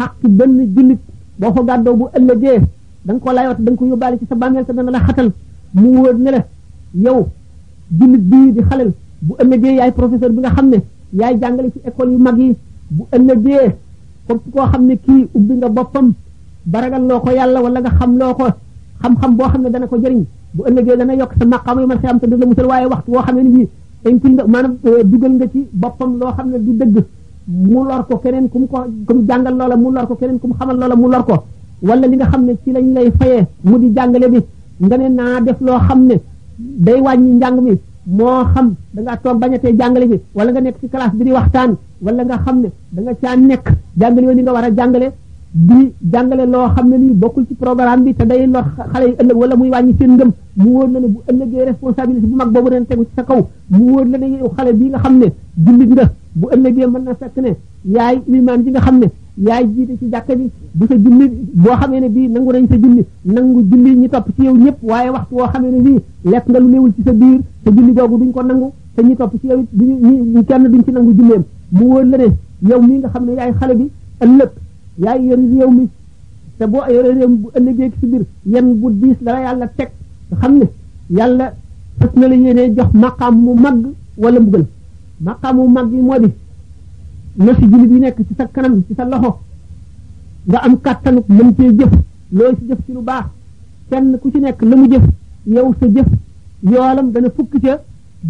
حق 0.00 0.20
بن 0.38 0.50
جوليت 0.74 1.00
بوكو 1.40 1.60
غادو 1.68 1.92
بو 2.00 2.04
اندي 2.18 2.54
دنگ 3.06 3.18
كو 3.24 3.30
لايوت 3.36 3.58
دنگ 3.66 3.76
كو 3.78 3.84
يوبالي 3.90 4.16
سي 4.20 4.24
سا 4.30 4.34
بامل 4.40 4.92
لا 4.94 4.98
خاتال 5.06 5.28
مو 5.80 5.88
وور 6.02 6.14
نلا 6.24 6.42
ياو 7.06 7.18
جوليت 7.98 8.22
بي 8.30 8.38
دي 8.56 8.62
خالل 8.68 8.90
بو 9.26 9.32
اندي 9.42 9.68
ياي 9.80 9.90
بروفيسور 9.98 10.30
بيغا 10.36 10.50
خامني 10.56 10.78
ياي 11.20 11.34
جانغالي 11.42 11.68
سي 11.74 11.80
ايكول 11.86 12.10
يو 12.16 12.20
ماغي 12.28 12.48
bu 12.96 13.04
ëllëgee 13.16 13.66
foofu 14.26 14.46
koo 14.54 14.66
xam 14.72 14.82
ne 14.88 14.94
kii 15.04 15.22
ubbi 15.36 15.54
nga 15.60 15.68
boppam 15.76 16.06
baragal 16.74 17.02
loo 17.08 17.20
ko 17.24 17.30
yàlla 17.38 17.58
wala 17.64 17.78
nga 17.84 17.90
xam 17.98 18.12
loo 18.20 18.34
ko 18.38 18.46
xam-xam 19.02 19.32
boo 19.38 19.48
xam 19.52 19.62
ne 19.62 19.68
dana 19.74 19.86
ko 19.86 19.96
jëriñ 20.02 20.20
bu 20.54 20.60
ëllëgee 20.68 20.96
dana 21.00 21.12
yokk 21.20 21.32
sa 21.38 21.44
maqaam 21.46 21.76
yu 21.80 21.86
man 21.90 21.98
xëy 22.00 22.10
am 22.10 22.18
te 22.20 22.26
du 22.30 22.36
la 22.36 22.46
musal 22.46 22.66
waaye 22.70 22.86
waxtu 22.92 23.10
woo 23.14 23.22
xam 23.26 23.36
ne 23.36 23.42
ni 23.46 23.50
bii 23.56 23.68
incul 24.10 24.32
nga 24.36 24.44
maanaam 24.52 24.74
euh, 24.88 25.04
dugal 25.10 25.32
nga 25.38 25.46
ci 25.52 25.60
boppam 25.80 26.10
loo 26.20 26.32
xam 26.36 26.48
ne 26.50 26.56
du 26.66 26.72
dëgg 26.80 26.96
mu 27.70 27.80
lor 27.88 28.02
ko 28.08 28.14
keneen 28.22 28.46
ku 28.50 28.56
mu 28.60 28.66
ko 28.70 28.78
ku 29.06 29.12
mu 29.16 29.20
jàngal 29.28 29.54
loola 29.60 29.76
mu 29.82 29.88
lor 29.96 30.06
ko 30.08 30.14
keneen 30.20 30.38
ku 30.40 30.46
mu 30.48 30.54
xamal 30.58 30.76
loola 30.80 30.96
mu 31.00 31.06
lor 31.12 31.24
ko 31.28 31.34
wala 31.88 32.06
li 32.10 32.16
nga 32.16 32.26
xam 32.30 32.42
ne 32.46 32.52
ci 32.62 32.70
lañ 32.74 32.86
lay 32.96 33.08
fayee 33.18 33.42
mu 33.68 33.78
di 33.82 33.88
jàngale 33.96 34.28
bi 34.32 34.40
nga 34.86 34.96
ne 35.00 35.06
naa 35.18 35.40
def 35.46 35.58
loo 35.66 35.78
xam 35.86 36.00
ne 36.08 36.16
day 36.58 36.98
wàññi 37.04 37.34
njàng 37.38 37.58
mi 37.66 37.74
moo 38.06 38.44
xam 38.54 38.74
da 38.92 39.02
ngaa 39.02 39.16
toog 39.22 39.38
bañ 39.40 39.52
a 39.56 39.58
tee 39.58 39.74
jàngale 39.78 40.06
ji 40.10 40.18
wala 40.36 40.50
nga 40.52 40.60
nekk 40.60 40.76
ci 40.80 40.88
classe 40.92 41.14
bi 41.16 41.24
di 41.24 41.32
waxtaan 41.38 41.70
wala 42.04 42.22
nga 42.28 42.36
xam 42.44 42.56
ne 42.62 42.68
da 42.94 43.00
nga 43.04 43.12
caa 43.22 43.36
nekk 43.50 43.66
jàngale 44.00 44.24
yoon 44.26 44.38
yi 44.38 44.42
nga 44.44 44.54
war 44.56 44.64
a 44.68 44.70
jàngale 44.78 45.06
di 45.54 45.74
jàngale 46.10 46.46
loo 46.46 46.66
xam 46.76 46.88
ne 46.90 46.96
lii 46.98 47.12
bokkul 47.12 47.44
ci 47.46 47.54
programme 47.54 48.02
bi 48.04 48.14
te 48.14 48.24
day 48.26 48.46
lor 48.46 48.64
xale 48.90 49.04
yi 49.04 49.14
ëllëg 49.20 49.36
wala 49.36 49.54
muy 49.56 49.68
wàññi 49.68 49.94
seen 50.00 50.10
ngëm 50.14 50.30
mu 50.56 50.70
wóor 50.72 50.88
na 50.88 50.98
ne 51.00 51.06
bu 51.08 51.18
ëllëgee 51.28 51.64
responsabilité 51.70 52.26
bu 52.26 52.34
mag 52.36 52.50
boobu 52.52 52.68
leen 52.70 52.86
tegu 52.86 53.02
ci 53.04 53.10
sa 53.14 53.22
kaw 53.22 53.46
mu 53.68 53.84
wóor 53.90 54.06
yow 54.06 54.50
xale 54.56 54.72
bii 54.72 54.88
nga 54.88 54.98
xam 54.98 55.18
ne 55.18 55.26
jullit 55.54 55.90
nga 55.92 56.12
bu 56.32 56.48
ëllëgee 56.54 56.86
mën 56.86 57.02
na 57.04 57.14
fekk 57.14 57.36
ne 57.42 57.56
yaay 57.84 58.20
limaan 58.28 58.62
ji 58.64 58.70
nga 58.70 58.80
xam 58.80 58.98
ne 59.00 59.10
yaay 59.44 59.68
jiite 59.74 59.98
ci 59.98 60.08
jàkka 60.10 60.34
bi 60.34 60.48
bu 60.72 60.86
sa 60.86 60.94
boo 61.62 61.76
xamee 61.80 62.00
ne 62.00 62.08
bii 62.08 62.28
nangu 62.28 62.50
nañ 62.52 62.66
sa 62.68 62.76
julli 62.76 63.04
nangu 63.22 63.62
julli 63.62 63.94
ñi 63.96 64.08
topp 64.08 64.28
ci 64.34 64.44
yow 64.46 64.56
ñëpp 64.56 64.76
waaye 64.82 65.10
waxtu 65.10 65.34
boo 65.34 65.48
xamee 65.52 65.70
ne 65.70 65.80
bii 65.82 65.98
lekk 66.30 66.44
nga 66.48 66.58
lu 66.60 66.66
néewul 66.68 66.92
ci 66.96 67.02
sa 67.04 67.12
biir 67.12 67.40
sa 67.64 67.70
julli 67.70 67.92
googu 67.92 68.16
duñ 68.16 68.30
ko 68.32 68.42
nangu 68.42 68.70
te 68.94 69.02
ñi 69.02 69.16
topp 69.16 69.34
ci 69.40 69.46
yow 69.48 69.62
duñu 69.70 70.32
ñu 70.34 70.44
kenn 70.44 70.64
duñ 70.70 70.82
ci 70.84 70.90
nangu 70.92 71.12
julleem 71.12 71.42
mu 71.72 71.84
wóor 71.88 72.04
la 72.06 72.16
ne 72.16 72.28
yow 72.68 72.80
mii 72.80 72.98
nga 73.00 73.08
xam 73.10 73.24
ne 73.26 73.32
yaay 73.32 73.52
xale 73.58 73.74
bi 73.76 73.90
ëllëg 74.18 74.48
yaay 74.98 75.24
yore 75.26 75.38
réew 75.42 75.70
mi 75.70 75.88
te 76.58 76.64
boo 76.66 76.80
yore 76.88 77.06
réew 77.14 77.28
mi 77.28 77.36
bu 77.36 77.48
ëllëgee 77.56 77.90
ci 77.98 78.06
biir 78.06 78.24
yan 78.46 78.74
bu 78.74 78.90
diis 78.92 79.16
la 79.22 79.40
yàlla 79.40 79.68
teg 79.68 79.90
nga 80.28 80.38
xam 80.40 80.58
ne 80.58 80.64
yàlla 81.10 81.54
fas 81.98 82.08
na 82.14 82.28
la 82.28 82.34
yéenee 82.34 82.74
jox 82.76 82.92
maqaam 82.94 83.40
mu 83.42 83.54
màgg 83.54 83.86
wala 84.18 84.40
mbugal 84.40 84.66
maqaam 85.20 85.56
mu 85.56 85.68
màgg 85.68 85.92
yi 85.92 86.00
moo 86.00 86.18
di 86.18 86.30
na 87.36 87.54
si 87.54 87.62
jullit 87.66 87.90
yi 87.90 88.00
nekk 88.00 88.16
ci 88.26 88.34
sa 88.36 88.46
kanam 88.46 88.82
ci 88.86 88.94
sa 88.94 89.04
loxo 89.04 89.38
nga 90.44 90.58
am 90.58 90.80
kàttanu 90.80 91.22
mën 91.28 91.54
cee 91.56 91.72
jëf 91.78 91.92
looy 92.32 92.52
si 92.58 92.66
jëf 92.68 92.78
ci 92.86 92.92
lu 92.92 93.00
baax 93.00 93.24
kenn 93.90 94.18
ku 94.20 94.30
ci 94.30 94.38
nekk 94.40 94.60
la 94.62 94.76
mu 94.76 94.88
jëf 94.90 95.02
yow 95.46 95.72
sa 95.80 95.86
jëf 95.88 96.06
yoolam 96.70 97.10
dana 97.12 97.28
fukki 97.30 97.60
ca 97.60 97.78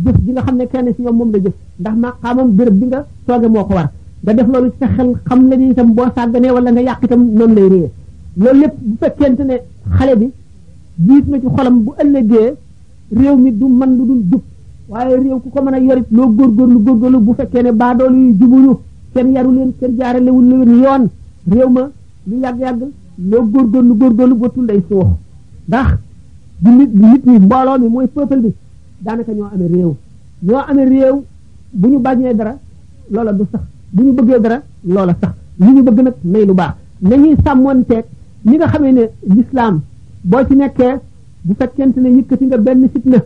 jëf 0.04 0.16
ji 0.24 0.30
nga 0.32 0.42
xam 0.42 0.56
ne 0.56 0.66
kenn 0.66 0.86
si 0.94 1.02
ñoom 1.02 1.16
moom 1.16 1.30
la 1.32 1.38
jëf 1.38 1.54
ndax 1.80 1.96
maqaamam 1.96 2.50
béréb 2.56 2.74
bi 2.80 2.86
nga 2.86 3.06
tooge 3.26 3.48
moo 3.48 3.64
ko 3.64 3.74
war 3.74 3.90
da 4.22 4.32
def 4.34 4.48
lolu 4.54 4.70
sa 4.80 4.86
xel 4.94 5.10
xam 5.28 5.48
la 5.50 5.56
ni 5.56 5.74
tam 5.74 5.92
bo 5.94 6.02
sagane 6.14 6.48
wala 6.56 6.70
nga 6.70 6.80
yak 6.88 7.00
tam 7.08 7.22
non 7.38 7.52
lay 7.56 7.66
réer 7.72 7.90
lolu 8.36 8.60
lépp 8.60 8.74
bu 8.88 8.94
fekente 9.00 9.42
ne 9.48 9.56
xale 9.96 10.14
bi 10.20 10.26
jiit 11.06 11.24
na 11.30 11.40
ci 11.40 11.46
xolam 11.54 11.82
bu 11.84 11.90
ëllëgé 12.02 12.42
réew 13.18 13.36
mi 13.36 13.50
du 13.52 13.64
man 13.66 13.90
lu 13.96 14.02
dul 14.06 14.22
jub 14.30 14.40
waaye 14.88 15.16
réew 15.24 15.38
ku 15.42 15.48
ko 15.50 15.62
mën 15.62 15.74
a 15.74 15.78
yorit 15.78 16.06
loo 16.16 16.28
góorgóorlu 16.36 16.78
góorgóorlu 16.84 17.18
bu 17.26 17.32
fekkee 17.38 17.62
ne 17.64 17.72
baadoolu 17.72 18.18
yu 18.28 18.34
jubuñu 18.38 18.74
kenn 19.12 19.32
yaru 19.32 19.50
leen 19.56 19.72
kenn 19.78 19.94
wul 20.36 20.46
leen 20.50 20.80
yoon 20.82 21.04
réew 21.50 21.68
ma 21.68 21.82
lu 22.28 22.34
yàgg-yàgg 22.42 22.80
loo 23.30 23.42
góorgóorlu 23.52 23.94
góorgóorlu 24.00 24.34
ba 24.38 24.48
tunday 24.54 24.80
suux 24.88 25.06
ndax 25.66 25.88
du 26.62 26.70
nit 26.70 26.90
nit 26.94 27.22
ñi 27.26 27.38
mbooloo 27.44 27.78
mi 27.80 27.88
mooy 27.88 28.06
peuple 28.06 28.36
bi 28.44 28.54
daanaka 29.04 29.32
ñoo 29.32 29.50
amee 29.54 29.68
réew 29.74 29.92
ñoo 30.46 30.58
amee 30.70 30.86
réew 30.92 31.16
bu 31.72 31.88
ñu 31.88 31.98
bañee 31.98 32.34
dara 32.36 32.54
loola 33.10 33.32
du 33.32 33.44
sax 33.50 33.64
bu 33.92 34.02
ñu 34.04 34.12
bëggee 34.12 34.40
dara 34.40 34.62
loola 34.84 35.14
sax 35.20 35.32
li 35.58 35.72
ñu 35.74 35.82
bëgg 35.82 35.98
nag 36.00 36.14
nay 36.24 36.44
lu 36.46 36.54
baax 36.54 36.74
nañuy 37.02 37.36
sàmmoonteeg 37.44 38.04
ni 38.44 38.56
nga 38.56 38.66
xamee 38.68 38.92
ne 38.92 39.02
lislaam 39.22 39.80
boo 40.22 40.44
ci 40.48 40.54
nekkee 40.56 40.94
bu 41.44 41.54
fekkente 41.58 41.98
ne 42.00 42.08
yëkkati 42.16 42.44
nga 42.46 42.56
benn 42.56 42.88
fitna 42.88 43.18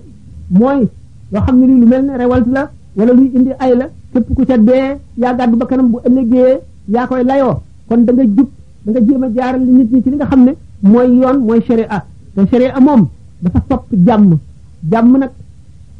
mooy 0.51 0.89
loo 1.33 1.43
xam 1.47 1.59
ne 1.61 1.67
lii 1.67 1.81
lu 1.81 1.87
mel 1.87 2.05
ne 2.05 2.17
révolte 2.17 2.49
la 2.51 2.71
wala 2.97 3.13
luy 3.13 3.31
indi 3.35 3.51
ay 3.59 3.77
la 3.79 3.89
képp 4.13 4.35
ku 4.35 4.45
ca 4.45 4.57
dee 4.59 4.97
ba 5.15 5.67
kanam 5.69 5.91
bu 5.93 5.99
ëllëgee 6.09 6.59
yaa 6.89 7.07
koy 7.07 7.23
layoo 7.25 7.61
kon 7.89 7.99
da 8.05 8.13
nga 8.13 8.23
jub 8.25 8.49
da 8.85 8.91
nga 8.91 9.01
jéem 9.07 9.23
a 9.23 9.29
jaaral 9.35 9.61
nit 9.65 9.91
ñi 9.93 10.03
ci 10.03 10.11
li 10.11 10.17
nga 10.17 10.27
xam 10.27 10.45
ne 10.45 10.53
mooy 10.83 11.15
yoon 11.19 11.39
mooy 11.47 11.63
sharia 11.63 12.05
te 12.35 12.41
sharia 12.51 12.81
moom 12.81 13.07
dafa 13.41 13.63
sopp 13.71 13.85
jàmm 14.05 14.37
jàmm 14.91 15.17
nag 15.19 15.31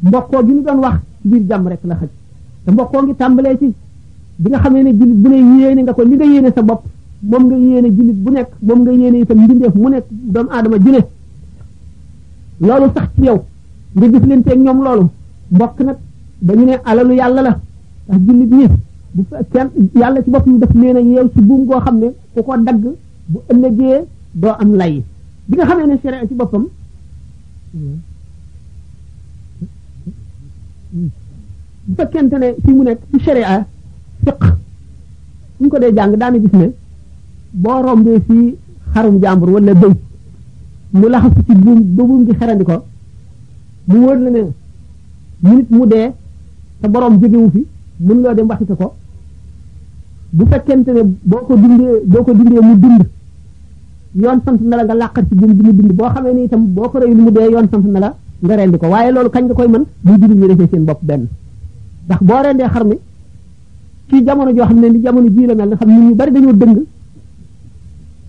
mbokkoo 0.01 0.45
gi 0.45 0.53
ñu 0.53 0.61
doon 0.61 0.79
wax 0.79 0.99
ci 1.21 1.27
biir 1.29 1.43
jàmm 1.47 1.67
rek 1.67 1.79
la 1.85 1.95
xaj 1.95 2.09
te 2.65 2.71
mbokkoo 2.71 3.03
ngi 3.03 3.15
tàmbalee 3.15 3.57
ci 3.57 3.73
bi 4.39 4.49
nga 4.51 4.59
xamee 4.63 4.83
ne 4.83 4.91
jullit 4.97 5.17
bu 5.23 5.29
ne 5.29 5.37
yéene 5.59 5.81
nga 5.83 5.93
ko 5.93 6.03
li 6.03 6.17
sa 6.55 6.61
bopp 6.61 6.81
moom 7.21 7.43
nga 7.47 7.55
yéene 7.57 7.87
jullit 7.95 8.15
bu 8.23 8.29
nekk 8.31 8.49
moom 8.67 8.79
nga 8.81 8.91
yéene 8.91 9.17
itam 9.21 9.37
mbindeef 9.43 9.73
mu 9.75 9.89
nekk 9.89 10.05
doomu 10.11 10.49
aadama 10.51 10.77
ju 10.83 10.91
ne 10.91 11.01
loolu 12.67 12.87
sax 12.95 13.07
ci 13.15 13.21
yow 13.27 13.37
nga 13.95 14.05
jëflanteeg 14.11 14.59
ñoom 14.65 14.79
loolu 14.85 15.05
bokk 15.59 15.75
nag 15.85 15.97
dañu 16.41 16.65
ne 16.65 16.75
alalu 16.85 17.13
yàlla 17.15 17.41
la 17.47 17.53
ndax 18.07 18.21
jullit 18.25 18.51
ñi 18.57 18.65
bu 19.13 19.21
yàlla 20.01 20.23
ci 20.23 20.29
boppam 20.29 20.59
def 20.59 20.73
nee 20.75 20.93
na 20.93 20.99
yow 20.99 21.27
ci 21.33 21.41
buum 21.41 21.65
goo 21.65 21.79
xam 21.79 21.97
ne 21.97 22.07
ku 22.33 22.43
ko 22.43 22.57
dagg 22.57 22.83
bu 23.31 23.37
ëllëgee 23.51 23.99
doo 24.33 24.53
am 24.61 24.75
lay 24.75 25.03
bi 25.47 25.53
nga 25.57 25.65
xamee 25.65 25.85
ne 25.87 25.95
sariya 26.03 26.27
ci 26.27 26.33
boppam 26.35 26.65
bu 31.85 31.95
fekkente 31.97 32.35
ne 32.41 32.47
fi 32.63 32.71
mu 32.71 32.83
nekk 32.83 32.99
ci 33.11 33.19
sariya 33.25 33.65
fiq 34.27 34.39
bu 34.41 34.55
ñu 35.63 35.69
ko 35.69 35.77
dee 35.81 35.93
jàng 35.97 36.15
daana 36.21 36.37
gis 36.39 36.53
ne 36.59 36.67
boo 37.63 37.79
rombee 37.85 38.19
fii 38.27 38.55
xarum 38.93 39.15
jàmbur 39.21 39.49
wala 39.55 39.73
bëy 39.73 39.91
mu 40.99 41.07
laxasu 41.13 41.41
ci 41.47 41.55
buum 41.65 41.79
ba 41.95 42.03
buum 42.07 42.25
gi 42.27 42.33
xerandi 42.39 42.63
ko 42.69 42.75
mu 43.87 43.97
wóor 44.01 44.17
la 44.25 44.29
ne 44.35 44.41
minute 45.43 45.67
mu 45.75 45.85
dee 45.91 46.07
sa 46.81 46.87
borom 46.93 47.13
jógewu 47.21 47.49
fi 47.53 47.61
mën 48.05 48.19
loo 48.23 48.33
dem 48.37 48.47
waxite 48.49 48.75
ko 48.81 48.87
bu 50.35 50.43
fekkente 50.51 50.91
ne 50.97 51.01
boo 51.29 51.43
ko 51.47 51.53
dundee 51.61 51.93
boo 52.11 52.23
ko 52.23 52.31
dundee 52.39 52.61
mu 52.67 52.73
dund 52.83 53.01
yoon 54.23 54.39
sant 54.45 54.59
na 54.69 54.75
la 54.79 54.83
nga 54.83 54.93
làqar 55.01 55.23
ci 55.27 55.35
buum 55.39 55.51
bi 55.57 55.61
mu 55.67 55.71
dund 55.77 55.91
boo 55.99 56.09
xamee 56.13 56.33
ni 56.37 56.41
itam 56.43 56.61
boo 56.75 56.89
ko 56.91 56.99
reyul 56.99 57.17
mu 57.25 57.31
dee 57.31 57.47
yoon 57.53 57.67
sant 57.71 57.85
na 57.95 57.99
la 58.05 58.09
nga 58.43 58.55
rendi 58.59 58.77
ko 58.81 58.85
waaye 58.93 59.11
loolu 59.15 59.29
kañ 59.33 59.43
nga 59.45 59.53
koy 59.57 59.67
mën 59.73 59.85
buy 60.03 60.15
jullit 60.21 60.39
ñi 60.39 60.47
defee 60.51 60.67
seen 60.71 60.83
bopp 60.85 60.99
benn 61.07 61.23
ndax 62.05 62.21
boo 62.27 62.41
rendee 62.45 62.69
xar 62.73 62.85
mi 62.89 62.95
ci 64.09 64.23
jamono 64.23 64.51
joo 64.53 64.65
xam 64.65 64.79
ne 64.79 64.89
ni 64.89 64.99
jamono 64.99 65.29
jii 65.29 65.45
la 65.45 65.55
mel 65.55 65.67
nga 65.67 65.75
xam 65.77 65.89
nit 65.89 66.01
ñu 66.03 66.13
bari 66.15 66.31
dañoo 66.31 66.53
dëng 66.53 66.77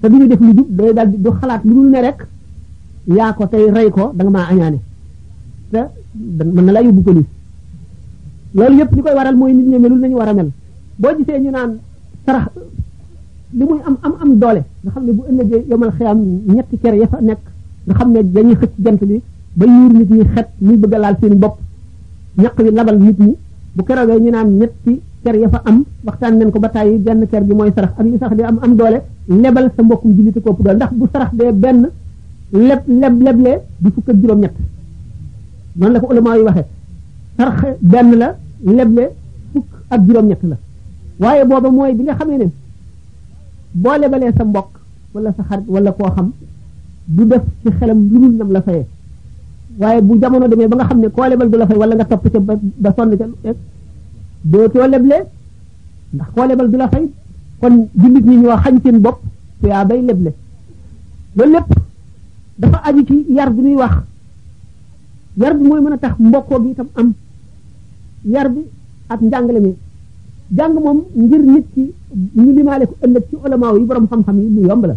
te 0.01 0.09
duñu 0.09 0.27
def 0.27 0.41
lu 0.41 0.53
jub 0.55 0.67
day 0.71 0.93
daal 0.93 1.11
du 1.17 1.31
xalaat 1.33 1.63
lu 1.65 1.73
dul 1.75 1.89
ne 1.91 2.01
rek 2.01 2.27
yaa 3.17 3.33
ko 3.33 3.47
tey 3.47 3.71
rey 3.71 3.89
ko 3.91 4.13
danga 4.15 4.31
nga 4.31 4.31
maa 4.39 4.49
añaane 4.51 4.79
te 5.71 5.79
mën 6.53 6.65
na 6.65 6.73
laa 6.73 6.83
yóbbu 6.83 7.03
police 7.03 7.29
loolu 8.55 8.77
yëpp 8.79 8.93
ñu 8.95 9.03
koy 9.03 9.15
waral 9.15 9.37
mooy 9.37 9.53
nit 9.55 9.67
ñi 9.67 9.79
melul 9.79 10.01
nañu 10.01 10.15
war 10.17 10.29
a 10.29 10.33
mel 10.33 10.51
boo 10.97 11.11
gisee 11.19 11.41
ñu 11.41 11.51
naan 11.51 11.79
sarax 12.25 12.47
li 13.53 13.63
am 13.87 13.97
am 14.03 14.15
am 14.23 14.39
doole 14.39 14.63
nga 14.83 14.91
xam 14.93 15.05
ne 15.05 15.13
bu 15.13 15.23
ëllëgee 15.31 15.65
yomal 15.69 15.93
xiyam 15.93 16.19
ñetti 16.47 16.79
ker 16.79 16.95
ya 16.95 17.07
fa 17.07 17.19
nekk 17.21 17.41
nga 17.85 17.95
xam 17.95 18.11
ne 18.11 18.21
dañuy 18.33 18.55
xëcc 18.57 18.73
jant 18.79 19.01
bi 19.05 19.23
ba 19.55 19.65
yuur 19.65 19.93
nit 19.93 20.11
ñi 20.11 20.25
xet 20.35 20.49
muy 20.59 20.77
bëgg 20.77 20.93
laal 20.99 21.17
seen 21.21 21.35
bopp 21.39 21.57
ñaq 22.37 22.59
wi 22.59 22.71
labal 22.73 22.99
nit 22.99 23.19
mi 23.19 23.37
bu 23.75 23.83
keroogee 23.85 24.21
ñu 24.25 24.31
naan 24.31 24.51
ñetti 24.59 25.01
ker 25.25 25.35
ya 25.43 25.49
fa 25.51 25.61
am 25.67 25.83
waxtaan 26.07 26.39
nañ 26.39 26.51
ko 26.55 26.59
ba 26.63 26.69
tàyyi 26.71 26.99
benn 27.07 27.21
ker 27.31 27.43
bi 27.49 27.55
mooy 27.59 27.73
sarax 27.75 27.93
ak 27.99 28.07
li 28.07 28.19
sax 28.21 28.33
di 28.37 28.43
am 28.43 28.57
am 28.63 28.73
doole 28.77 28.99
lebal 29.43 29.67
sa 29.77 29.83
mbokkum 29.83 30.11
julliti 30.17 30.41
kopp 30.41 30.63
doole 30.63 30.77
ndax 30.77 30.91
bu 30.99 31.07
sarax 31.13 31.31
dee 31.39 31.53
benn 31.53 31.89
leb 32.69 32.81
leb 33.01 33.15
leblee 33.25 33.57
di 33.83 33.89
fukk 33.95 34.09
ak 34.11 34.17
juróom-ñett 34.21 34.55
noonu 35.77 35.99
ko 36.01 36.07
ulama 36.11 36.37
yi 36.37 36.43
waxee 36.49 36.67
sarax 37.37 37.59
benn 37.93 38.11
la 38.21 38.29
leble 38.77 39.05
fukk 39.53 39.67
ak 39.93 40.01
juróom-ñett 40.07 40.41
la 40.51 40.57
waaye 41.21 41.43
booba 41.49 41.69
mooy 41.77 41.93
bi 41.99 42.03
nga 42.05 42.15
xamee 42.19 42.37
ne 42.43 42.47
boo 43.83 43.97
lebalee 44.01 44.33
sa 44.39 44.45
mbokk 44.45 44.71
walla 45.15 45.31
sa 45.37 45.43
xarit 45.49 45.67
wala 45.75 45.91
koo 45.97 46.11
xam 46.17 46.29
du 47.15 47.23
def 47.31 47.43
ci 47.63 47.69
xelam 47.79 48.01
lu 48.13 48.19
dul 48.21 48.33
nam 48.39 48.51
la 48.57 48.61
fayee 48.67 48.87
waaye 49.81 50.01
bu 50.07 50.13
jamono 50.21 50.47
demee 50.51 50.69
ba 50.71 50.77
nga 50.79 50.85
xam 50.89 50.99
ne 51.03 51.09
koo 51.15 51.25
lebal 51.31 51.49
du 51.51 51.57
la 51.59 51.67
fay 51.67 51.77
wala 51.83 51.95
nga 51.99 52.05
topp 52.11 52.23
ca 52.33 52.39
ba 52.85 52.91
sonn 52.97 53.11
ca 53.23 53.27
dootoo 54.45 54.87
leble 54.87 55.17
ndax 56.15 56.29
koo 56.35 56.47
lebal 56.49 56.69
du 56.71 56.77
la 56.77 56.89
fay 56.89 57.05
kon 57.61 57.75
jullit 58.01 58.25
ñi 58.27 58.37
wax 58.47 58.61
xañ 58.65 58.77
seen 58.85 58.99
bopp 59.01 59.19
tuyaa 59.61 59.85
bay 59.85 60.01
leble 60.03 60.31
loolu 61.37 61.53
lépp 61.53 61.69
dafa 62.61 62.79
aju 62.89 63.05
ci 63.09 63.17
yar 63.37 63.51
bi 63.55 63.61
ñuy 63.63 63.75
wax 63.83 63.97
yar 65.41 65.55
bi 65.59 65.65
mooy 65.69 65.81
mën 65.83 65.93
a 65.95 65.99
tax 65.99 66.15
mbokkoo 66.19 66.63
gi 66.63 66.75
tam 66.75 66.87
am 67.01 67.13
yar 68.35 68.49
bi 68.55 68.61
ak 69.13 69.21
njàngale 69.21 69.61
mi 69.61 69.73
jàng 70.57 70.75
moom 70.75 71.01
ngir 71.17 71.41
nit 71.55 71.67
ki 71.75 71.85
ñu 72.43 72.53
limaale 72.57 72.87
ko 72.87 72.95
ëllëg 73.05 73.25
ci 73.29 73.37
ulamaaw 73.45 73.77
yi 73.79 73.85
borom 73.87 74.07
xam-xam 74.09 74.39
yi 74.41 74.51
lu 74.57 74.67
yomb 74.69 74.85
la 74.87 74.97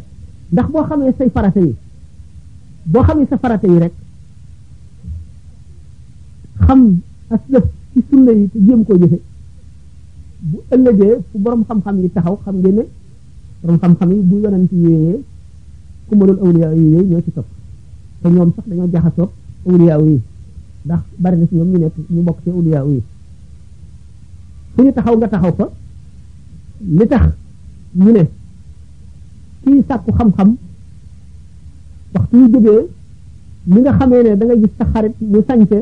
ndax 0.53 0.67
boo 0.71 0.83
xamee 0.87 1.13
say 1.17 1.29
farata 1.29 1.59
yi 1.59 1.75
boo 2.91 3.03
xamee 3.03 3.27
sa 3.29 3.37
farata 3.37 3.67
yi 3.67 3.79
rek 3.79 3.93
xam 6.65 6.81
as 7.29 7.39
def 7.47 7.63
ci 7.93 8.03
sunna 8.09 8.31
yi 8.31 8.47
te 8.49 8.59
jéem 8.65 8.83
koo 8.85 8.97
jëfe 9.01 9.19
bu 10.49 10.57
ëllëgee 10.73 11.15
fu 11.31 11.37
borom 11.43 11.63
xam-xam 11.67 11.95
yi 12.01 12.09
taxaw 12.15 12.35
xam 12.43 12.55
ngeen 12.61 12.75
ne 12.75 12.83
borom 13.61 13.77
xam-xam 13.81 14.09
yi 14.11 14.21
bu 14.29 14.35
yonent 14.43 14.71
yéeyee 14.71 15.19
ku 16.07 16.15
mënul 16.15 16.39
awliya 16.43 16.71
yi 16.73 16.85
yooyu 16.93 17.09
ñoo 17.09 17.21
ci 17.25 17.31
topp 17.31 17.47
te 18.21 18.27
ñoom 18.29 18.51
sax 18.55 18.65
dañoo 18.67 18.87
jaxasoog 18.93 19.29
awliya 19.69 19.95
yi 20.07 20.19
ndax 20.85 21.01
bari 21.21 21.37
na 21.37 21.45
ci 21.47 21.55
ñoom 21.55 21.71
ñu 21.71 21.77
nekk 21.79 21.95
ñu 22.09 22.21
bokk 22.23 22.37
ci 22.43 22.49
awliya 22.49 22.83
yi 22.89 23.01
fu 24.73 24.81
ñu 24.85 24.91
taxaw 24.93 25.17
nga 25.17 25.27
taxaw 25.27 25.53
fa 25.57 25.65
li 26.97 27.07
tax 27.11 27.23
ñu 27.93 28.11
ne 28.11 28.23
kii 29.61 29.81
sàkku 29.87 30.11
xam-xam 30.17 30.49
waxtu 32.13 32.35
yu 32.37 32.47
jógee 32.53 32.83
li 33.65 33.79
nga 33.81 33.91
xamee 33.97 34.23
ne 34.23 34.37
da 34.37 34.43
nga 34.45 34.55
gis 34.57 34.71
sa 34.77 34.85
xarit 34.91 35.15
mu 35.31 35.39
sañce 35.47 35.79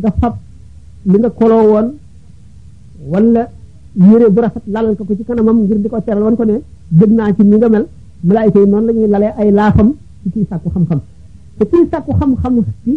nga 0.00 0.10
fab 0.20 0.34
li 1.10 1.16
nga 1.18 1.30
koloo 1.30 1.64
woon 1.72 1.88
wala 3.12 3.42
yére 4.04 4.26
bu 4.34 4.40
rafet 4.44 4.62
lalal 4.74 4.92
ko 4.98 5.02
ko 5.08 5.12
ci 5.18 5.22
kanamam 5.28 5.56
ngir 5.64 5.78
di 5.82 5.88
ko 5.92 5.96
teral 6.06 6.22
wan 6.26 6.36
ko 6.38 6.44
ne 6.50 6.56
bëgg 6.98 7.10
naa 7.18 7.30
ci 7.36 7.42
ni 7.50 7.56
nga 7.58 7.68
mel 7.74 7.84
malaayika 8.28 8.58
yi 8.62 8.68
noonu 8.70 8.86
la 8.86 8.92
ñuy 8.96 9.08
lalee 9.14 9.32
ay 9.40 9.48
laafam 9.58 9.88
ci 10.22 10.26
kii 10.32 10.44
sàkku 10.50 10.68
xam-xam 10.74 11.00
te 11.58 11.64
kii 11.70 11.84
sàkku 11.92 12.12
xam-xam 12.20 12.54
ci 12.84 12.92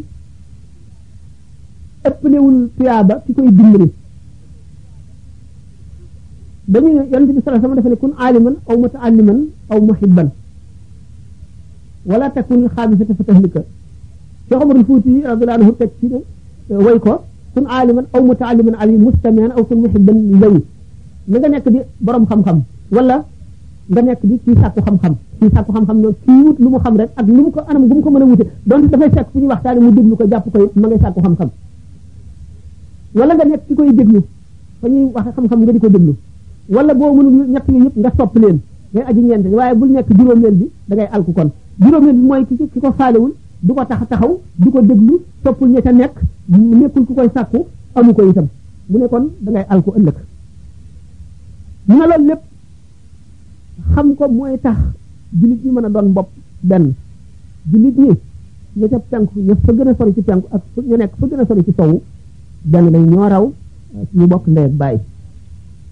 ëppalewul 2.08 2.58
tuyaaba 2.78 3.14
ki 3.26 3.32
koy 3.36 3.48
dimbali 3.58 3.90
dañuy 6.72 6.92
yonent 7.12 7.30
bi 7.36 7.40
sallallahu 7.42 7.54
alayhi 7.54 7.68
wasallam 7.68 7.78
dafa 7.80 7.90
ne 7.94 7.98
kun 8.02 8.14
aliman 8.26 8.56
aw 8.70 8.76
mutaalliman 8.84 9.40
aw 9.72 9.78
muhibban 9.88 10.28
wala 12.10 12.26
takun 12.36 12.62
khabithatan 12.74 13.16
fa 13.20 13.24
tahlika 13.30 13.62
cheikh 14.50 14.62
omar 14.64 14.76
al-fouti 14.82 15.14
radiyallahu 15.30 15.58
anhu 15.60 15.74
tek 15.80 15.92
ci 16.00 16.08
way 16.86 16.98
ko 17.06 17.14
kun 17.54 17.66
aliman 17.80 18.06
aw 18.16 18.22
mutaalliman 18.30 18.76
ali 18.82 18.94
mustami'an 19.06 19.52
aw 19.58 19.62
kun 19.68 19.78
muhibban 19.84 20.18
li 20.44 20.62
ni 21.30 21.38
nga 21.38 21.50
nekk 21.50 21.68
di 21.70 21.80
borom 22.02 22.26
xam-xam 22.30 22.60
wala 22.92 23.16
nga 23.94 24.02
nekk 24.02 24.22
di 24.30 24.36
kii 24.46 24.56
sàkku 24.62 24.82
xam-xam 24.86 25.14
kii 25.38 25.50
sàkku 25.54 25.72
xam-xam 25.76 25.98
nag 26.02 26.16
kii 26.26 26.40
wut 26.46 26.58
lu 26.64 26.68
mu 26.74 26.80
xam 26.84 26.96
rek 26.98 27.10
ak 27.20 27.26
lu 27.30 27.42
mu 27.46 27.52
ko 27.56 27.60
anam 27.70 27.84
gu 27.88 27.94
mu 27.96 28.02
ko 28.02 28.10
mën 28.14 28.22
a 28.22 28.26
wute 28.26 28.46
donc 28.66 28.84
dafay 28.92 29.10
fekk 29.16 29.28
fu 29.32 29.38
ñuy 29.40 29.48
waxtaane 29.54 29.80
mu 29.80 29.92
déglu 29.92 30.16
ko 30.20 30.26
jàpp 30.32 30.46
ma 30.82 30.88
ngay 30.88 31.00
sàkku 31.04 31.20
xam-xam 31.26 31.50
wala 33.18 33.32
nga 33.36 33.46
nekk 33.46 33.62
ci 33.68 33.74
koy 33.78 33.94
déglu 33.94 34.20
fa 34.82 34.88
ñuy 34.90 35.04
waxe 35.16 35.30
xam-xam 35.36 35.60
nga 35.62 35.72
di 35.74 35.80
ko 35.80 35.88
déglu 35.96 36.14
wala 36.76 36.92
boo 37.00 37.14
mënul 37.18 37.36
ñett 37.54 37.66
yi 37.70 37.80
yëpp 37.86 37.96
nga 38.02 38.10
sopp 38.18 38.34
leen 38.42 38.58
ngay 38.94 39.04
aji 39.10 39.22
ñeent 39.22 39.44
waaye 39.60 39.76
bul 39.80 39.90
nekk 39.92 40.10
juróomeel 40.18 40.56
bi 40.60 40.66
da 40.88 40.94
ngay 40.96 41.08
alku 41.16 41.32
kon 41.38 41.50
juróomeel 41.82 42.14
bi 42.18 42.22
mooy 42.30 42.44
ki 42.48 42.54
ki 42.74 42.80
ko 42.84 42.90
faalewul 42.98 43.34
du 43.66 43.72
ko 43.78 43.84
tax 43.86 44.00
taxaw 44.10 44.32
du 44.62 44.70
ko 44.72 44.82
déglu 44.82 45.14
soppul 45.44 45.70
ña 45.70 45.82
ca 45.86 45.92
nekk 45.92 46.14
nekkul 46.80 47.04
ku 47.06 47.14
koy 47.14 47.30
sàkku 47.36 47.66
amu 47.96 48.14
ko 48.18 48.22
itam 48.30 48.48
mu 48.90 48.98
ne 48.98 49.08
kon 49.08 49.26
da 49.44 49.48
ngay 49.52 49.66
alku 49.70 49.92
ëllëg 50.00 50.16
mu 51.90 51.96
ne 51.98 52.04
loolu 52.10 52.26
lépp 52.30 52.42
xam 53.94 54.08
ko 54.18 54.26
mooy 54.28 54.58
tax 54.64 54.78
jullit 55.34 55.64
ñi 55.64 55.72
mën 55.72 55.86
a 55.86 55.90
doon 55.90 56.10
bopp 56.14 56.30
benn 56.62 56.94
jullit 57.72 57.98
ñi 57.98 58.12
ña 58.80 58.88
ca 58.92 59.00
penku 59.10 59.40
ña 59.42 59.54
fa 59.64 59.72
gën 59.74 59.88
a 59.88 59.94
sori 59.98 60.14
ci 60.14 60.22
penku 60.22 60.48
ak 60.52 60.62
ña 60.90 60.98
nekk 60.98 61.14
fa 61.20 61.28
gën 61.28 61.40
a 61.40 61.46
sori 61.46 61.64
ci 61.66 61.72
sowu 61.78 62.02
benn 62.64 62.92
lañ 62.92 63.06
ñoo 63.10 63.28
raw 63.28 63.54
eh, 63.96 64.08
ñu 64.14 64.28
bokk 64.28 64.48
ndey 64.48 64.64
ak 64.66 64.72
bàyyi 64.82 65.00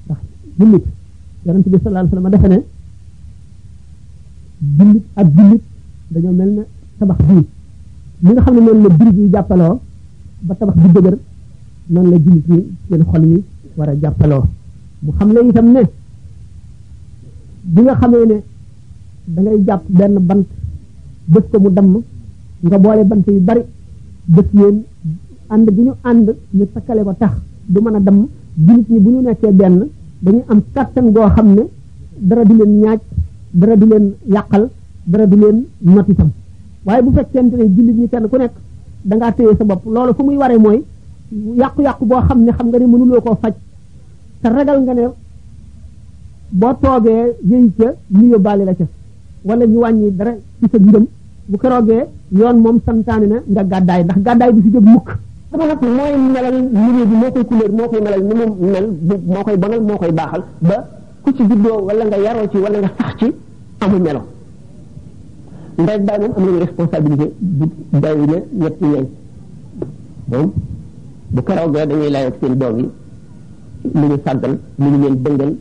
ndax 0.05 0.19
jullit 0.59 0.83
yonent 1.45 1.67
bi 1.71 1.77
sallallahu 1.77 2.07
alayhi 2.07 2.15
wasallam 2.15 2.31
defe 2.31 2.47
ne 2.51 2.57
jullit 4.77 5.03
ak 5.15 5.27
jullit 5.35 5.63
dañoo 6.11 6.31
mel 6.31 6.49
ne 6.55 6.61
tabax 6.99 7.17
bii 7.27 7.45
li 8.23 8.31
nga 8.31 8.41
xam 8.41 8.55
ne 8.55 8.61
noonu 8.61 8.81
la 8.83 8.89
birig 8.97 9.17
yi 9.17 9.29
jàppaloo 9.31 9.79
ba 10.41 10.55
tabax 10.55 10.75
bi 10.77 10.89
dëgër 10.95 11.17
noonu 11.89 12.09
la 12.11 12.17
jullit 12.23 12.47
ñi 12.49 12.65
seen 12.89 13.03
xol 13.03 13.23
yi 13.25 13.43
war 13.77 13.89
a 13.89 13.95
jàppaloo 13.95 14.43
mu 15.07 15.13
xam 15.19 15.29
la 15.33 15.39
itam 15.49 15.67
ne 15.73 15.81
bi 17.73 17.81
nga 17.81 17.93
xamee 17.99 18.25
ne 18.31 18.37
da 19.33 19.41
ngay 19.41 19.57
jàpp 19.67 19.83
benn 19.99 20.13
bant 20.27 20.45
bés 21.33 21.43
ko 21.51 21.59
mu 21.59 21.69
damm 21.69 22.01
nga 22.67 22.77
boole 22.77 23.03
bant 23.05 23.23
yu 23.27 23.39
bari 23.39 23.61
bés 24.35 24.47
yéen 24.53 24.75
ànd 25.53 25.67
bi 25.75 25.81
ñu 25.85 25.93
ànd 26.03 26.29
ñu 26.57 26.65
takkale 26.73 27.01
ko 27.03 27.13
tax 27.19 27.33
du 27.71 27.81
mën 27.81 27.95
a 27.95 27.99
damm 27.99 28.27
jullit 28.65 28.89
ñi 28.89 28.99
bu 28.99 29.09
ñu 29.09 29.21
nekkee 29.21 29.51
benn 29.51 29.77
dañuy 30.23 30.43
am 30.47 30.59
kàttan 30.73 31.05
goo 31.13 31.29
xam 31.35 31.47
ne 31.55 31.63
dara 32.27 32.43
du 32.43 32.53
leen 32.59 32.71
ñaaj 32.81 32.99
dara 33.59 33.75
du 33.75 33.85
leen 33.91 34.05
yàqal 34.35 34.63
dara 35.11 35.25
du 35.25 35.35
leen 35.41 35.57
not 35.79 36.07
itam 36.09 36.29
waaye 36.85 37.01
bu 37.05 37.11
fekkente 37.15 37.55
ne 37.55 37.65
jullit 37.75 37.97
ñi 38.01 38.09
kenn 38.09 38.27
ku 38.31 38.37
nekk 38.37 38.53
da 39.07 39.15
ngaa 39.15 39.31
téye 39.31 39.55
sa 39.57 39.63
bopp 39.63 39.81
loolu 39.93 40.13
fu 40.17 40.23
muy 40.23 40.35
waree 40.35 40.57
mooy 40.65 40.79
yàqu-yàqu 41.61 42.05
boo 42.09 42.21
xam 42.27 42.39
ne 42.45 42.51
xam 42.57 42.67
nga 42.67 42.77
ne 42.79 42.85
mënuloo 42.85 43.21
koo 43.25 43.35
faj 43.41 43.53
te 44.41 44.49
ragal 44.49 44.79
nga 44.85 44.93
ne 44.93 45.05
boo 46.49 46.73
toogee 46.81 47.23
yëy 47.49 47.65
ca 47.77 47.87
ñu 48.09 48.25
yóbbaale 48.31 48.63
la 48.65 48.75
ca 48.75 48.85
wala 49.43 49.65
ñu 49.65 49.79
wàññi 49.79 50.11
dara 50.15 50.33
ci 50.59 50.65
sa 50.71 50.77
ngëm 50.79 51.03
bu 51.47 51.57
keroogee 51.57 52.05
yoon 52.29 52.57
moom 52.61 52.79
santaane 52.85 53.27
na 53.27 53.37
nga 53.47 53.63
gàddaay 53.63 54.03
ndax 54.03 54.17
gàddaay 54.21 54.53
bi 54.53 54.61
ci 54.63 54.69
jóg 54.73 54.83
mukk 54.85 55.09
sama 55.51 55.63
mooy 55.81 56.13
melal 56.33 56.57
milieu 56.73 57.05
bi 57.07 57.15
moo 57.21 57.31
koy 57.31 57.43
couleur 57.49 57.71
moo 57.71 57.87
koy 57.87 58.01
melal 58.01 58.21
ni 58.23 58.33
mu 58.39 58.45
mel 58.71 58.87
moo 59.25 59.43
koy 59.43 59.57
bonal 59.57 59.81
moo 59.81 59.97
koy 59.97 60.11
baaxal 60.11 60.43
ba 60.61 60.75
ku 61.21 61.31
ci 61.33 61.43
juddoo 61.43 61.81
walla 61.87 62.05
nga 62.05 62.17
yaroo 62.17 62.47
ci 62.51 62.57
wala 62.57 62.77
nga 62.79 62.91
sax 62.97 63.13
ci 63.19 63.27
amul 63.79 64.01
melo 64.05 64.21
ndey 65.81 65.99
baay 66.05 66.19
moom 66.19 66.31
am 66.37 66.43
nañu 66.43 66.59
responsabilité 66.59 67.33
bu 67.39 67.65
dayu 67.99 68.25
ne 68.25 68.37
ñett 68.59 68.75
yeey 68.81 69.05
moom 70.31 70.51
bu 71.29 71.41
keroogee 71.43 71.85
dañuy 71.87 72.09
laaj 72.11 72.25
ak 72.27 72.35
seen 72.39 72.55
doom 72.57 72.77
yi 72.79 72.89
mu 73.83 74.05
ngi 74.07 74.17
sàggan 74.25 74.53
mu 74.77 74.87
ngi 74.89 74.97
leen 75.03 75.15
dëngal 75.23 75.51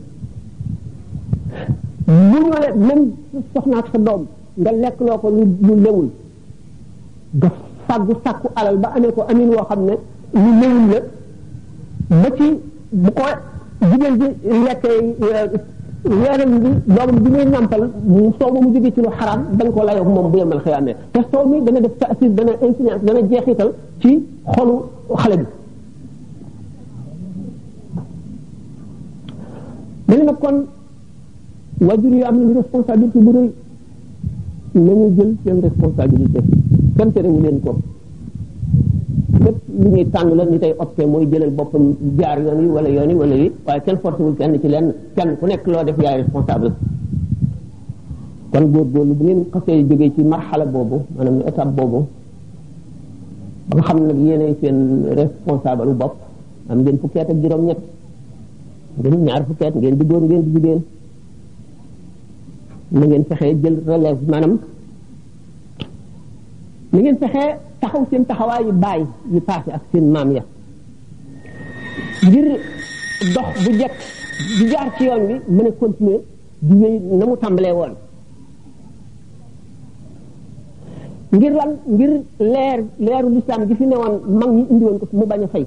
lu 2.07 2.15
ñu 2.31 2.39
le 2.63 2.69
même 2.87 3.01
soxnaak 3.53 3.85
sa 3.91 3.97
doom 4.05 4.21
nga 4.61 4.71
lekk 4.81 4.99
loo 5.05 5.17
ko 5.21 5.29
lu 5.29 5.41
lu 5.65 5.73
lewul 5.85 6.07
nga 7.37 7.49
fàggu 7.87 8.13
sàkku 8.23 8.47
alal 8.55 8.77
ba 8.77 8.87
amee 8.95 9.11
ko 9.15 9.21
amin 9.31 9.49
woo 9.49 9.63
xam 9.69 9.79
ne 9.85 9.95
lu 10.43 10.51
lewul 10.61 10.87
la 10.91 11.01
ba 12.21 12.29
ci 12.37 12.47
bu 12.91 13.11
ko 13.17 13.23
jigéen 13.89 14.15
bi 14.19 14.27
lekkee 14.67 14.97
euh, 15.23 15.47
weeram 16.21 16.51
bi 16.61 16.69
doomam 16.93 17.19
bi 17.23 17.29
muy 17.31 17.45
nàmpal 17.45 17.81
mu 18.03 18.31
soow 18.39 18.51
ma 18.53 18.59
mu 18.61 18.73
jógee 18.73 18.93
ci 18.93 19.01
lu 19.01 19.09
xaraam 19.17 19.39
dañ 19.57 19.69
ko 19.73 19.83
layoog 19.83 20.07
moom 20.15 20.31
bu 20.31 20.37
yemal 20.37 20.59
xëyaamee 20.61 20.95
te 21.11 21.19
soow 21.31 21.45
mi 21.49 21.61
dana 21.65 21.79
def 21.81 21.97
taasir 21.99 22.29
dana 22.31 22.51
influence 22.65 23.03
dana 23.05 23.21
jeexital 23.21 23.71
ci 24.01 24.25
xoolu 24.53 24.75
xale 25.19 25.37
bi 25.41 25.45
dañu 30.07 30.23
nag 30.25 30.37
kon 30.39 30.65
wajur 31.81 32.11
yi 32.13 32.23
am 32.23 32.37
nañu 32.39 32.53
responsabilité 32.53 33.19
bu 33.19 33.31
rëy 33.31 33.51
nañu 34.75 35.15
jël 35.17 35.35
seen 35.43 35.59
responsabilité 35.59 36.39
kenn 36.97 37.11
terewu 37.11 37.41
leen 37.41 37.59
ko 37.59 37.75
lépp 39.43 39.57
lu 39.77 39.89
ñuy 39.89 40.05
tànn 40.09 40.33
la 40.33 40.45
ni 40.45 40.59
tey 40.59 40.73
opté 40.79 41.05
mooy 41.05 41.27
jëlal 41.29 41.51
boppam 41.51 41.93
jaar 42.17 42.39
yoon 42.39 42.59
yi 42.61 42.67
wala 42.67 42.89
yoon 42.89 43.09
yi 43.09 43.15
wala 43.15 43.35
yi 43.35 43.51
waaye 43.65 43.81
kenn 43.81 43.97
forcewul 43.97 44.35
kenn 44.37 44.53
ci 44.61 44.67
lenn 44.69 44.93
kenn 45.15 45.35
ku 45.37 45.45
nekk 45.45 45.67
loo 45.67 45.83
def 45.83 45.97
yaay 46.01 46.21
responsable 46.23 46.71
kon 48.51 48.65
góorgóorlu 48.71 49.13
bu 49.13 49.23
ngeen 49.25 49.39
xasee 49.51 49.83
jógee 49.87 50.13
ci 50.15 50.21
marxala 50.23 50.65
boobu 50.65 50.99
maanaam 51.17 51.41
étape 51.45 51.71
boobu 51.75 52.05
ba 53.69 53.81
xam 53.83 53.97
ne 53.99 54.05
nag 54.13 54.19
yéenay 54.25 54.55
seen 54.61 54.77
responsable 55.21 55.85
bu 55.89 55.93
bopp 56.01 56.15
am 56.69 56.77
ngeen 56.81 56.97
fukki 56.97 57.19
at 57.19 57.27
juróom-ñett 57.41 57.79
ngeen 59.01 59.23
ñaar 59.25 59.43
fukki 59.47 59.63
at 59.65 59.75
ngeen 59.75 59.95
di 59.99 60.05
góor 60.09 60.21
ngeen 60.21 60.41
di 60.45 60.51
jigéen 60.55 60.79
na 62.91 63.05
ngeen 63.05 63.23
fexee 63.29 63.55
jël 63.63 63.75
relève 63.87 64.21
maanaam 64.31 64.57
na 66.91 66.97
ngeen 66.99 67.17
fexee 67.21 67.51
taxaw 67.81 68.03
seen 68.09 68.23
taxawaay 68.29 68.63
yu 68.67 68.71
baay 68.85 69.01
yu 69.33 69.39
paase 69.49 69.69
ak 69.77 69.81
seen 69.91 70.05
maam 70.13 70.27
ya 70.37 70.41
ngir 72.27 72.47
dox 73.35 73.47
bu 73.63 73.69
jekk 73.79 73.95
di 74.57 74.65
jaar 74.71 74.87
ci 74.97 75.03
yoon 75.07 75.21
bi 75.27 75.33
mën 75.55 75.67
a 75.69 75.71
continuer 75.81 76.19
di 76.67 76.75
na 77.17 77.23
mu 77.29 77.35
tàmbalee 77.43 77.71
woon 77.79 77.93
ngir 81.35 81.51
lan 81.59 81.71
ngir 81.93 82.11
leer 82.53 82.79
leeru 83.05 83.29
lislaam 83.35 83.61
gi 83.67 83.75
fi 83.79 83.85
newoon 83.91 84.13
mag 84.39 84.49
ñi 84.57 84.63
indi 84.71 84.83
woon 84.87 84.97
ko 84.99 85.05
mu 85.19 85.25
bañ 85.31 85.43
a 85.45 85.47
fay 85.53 85.65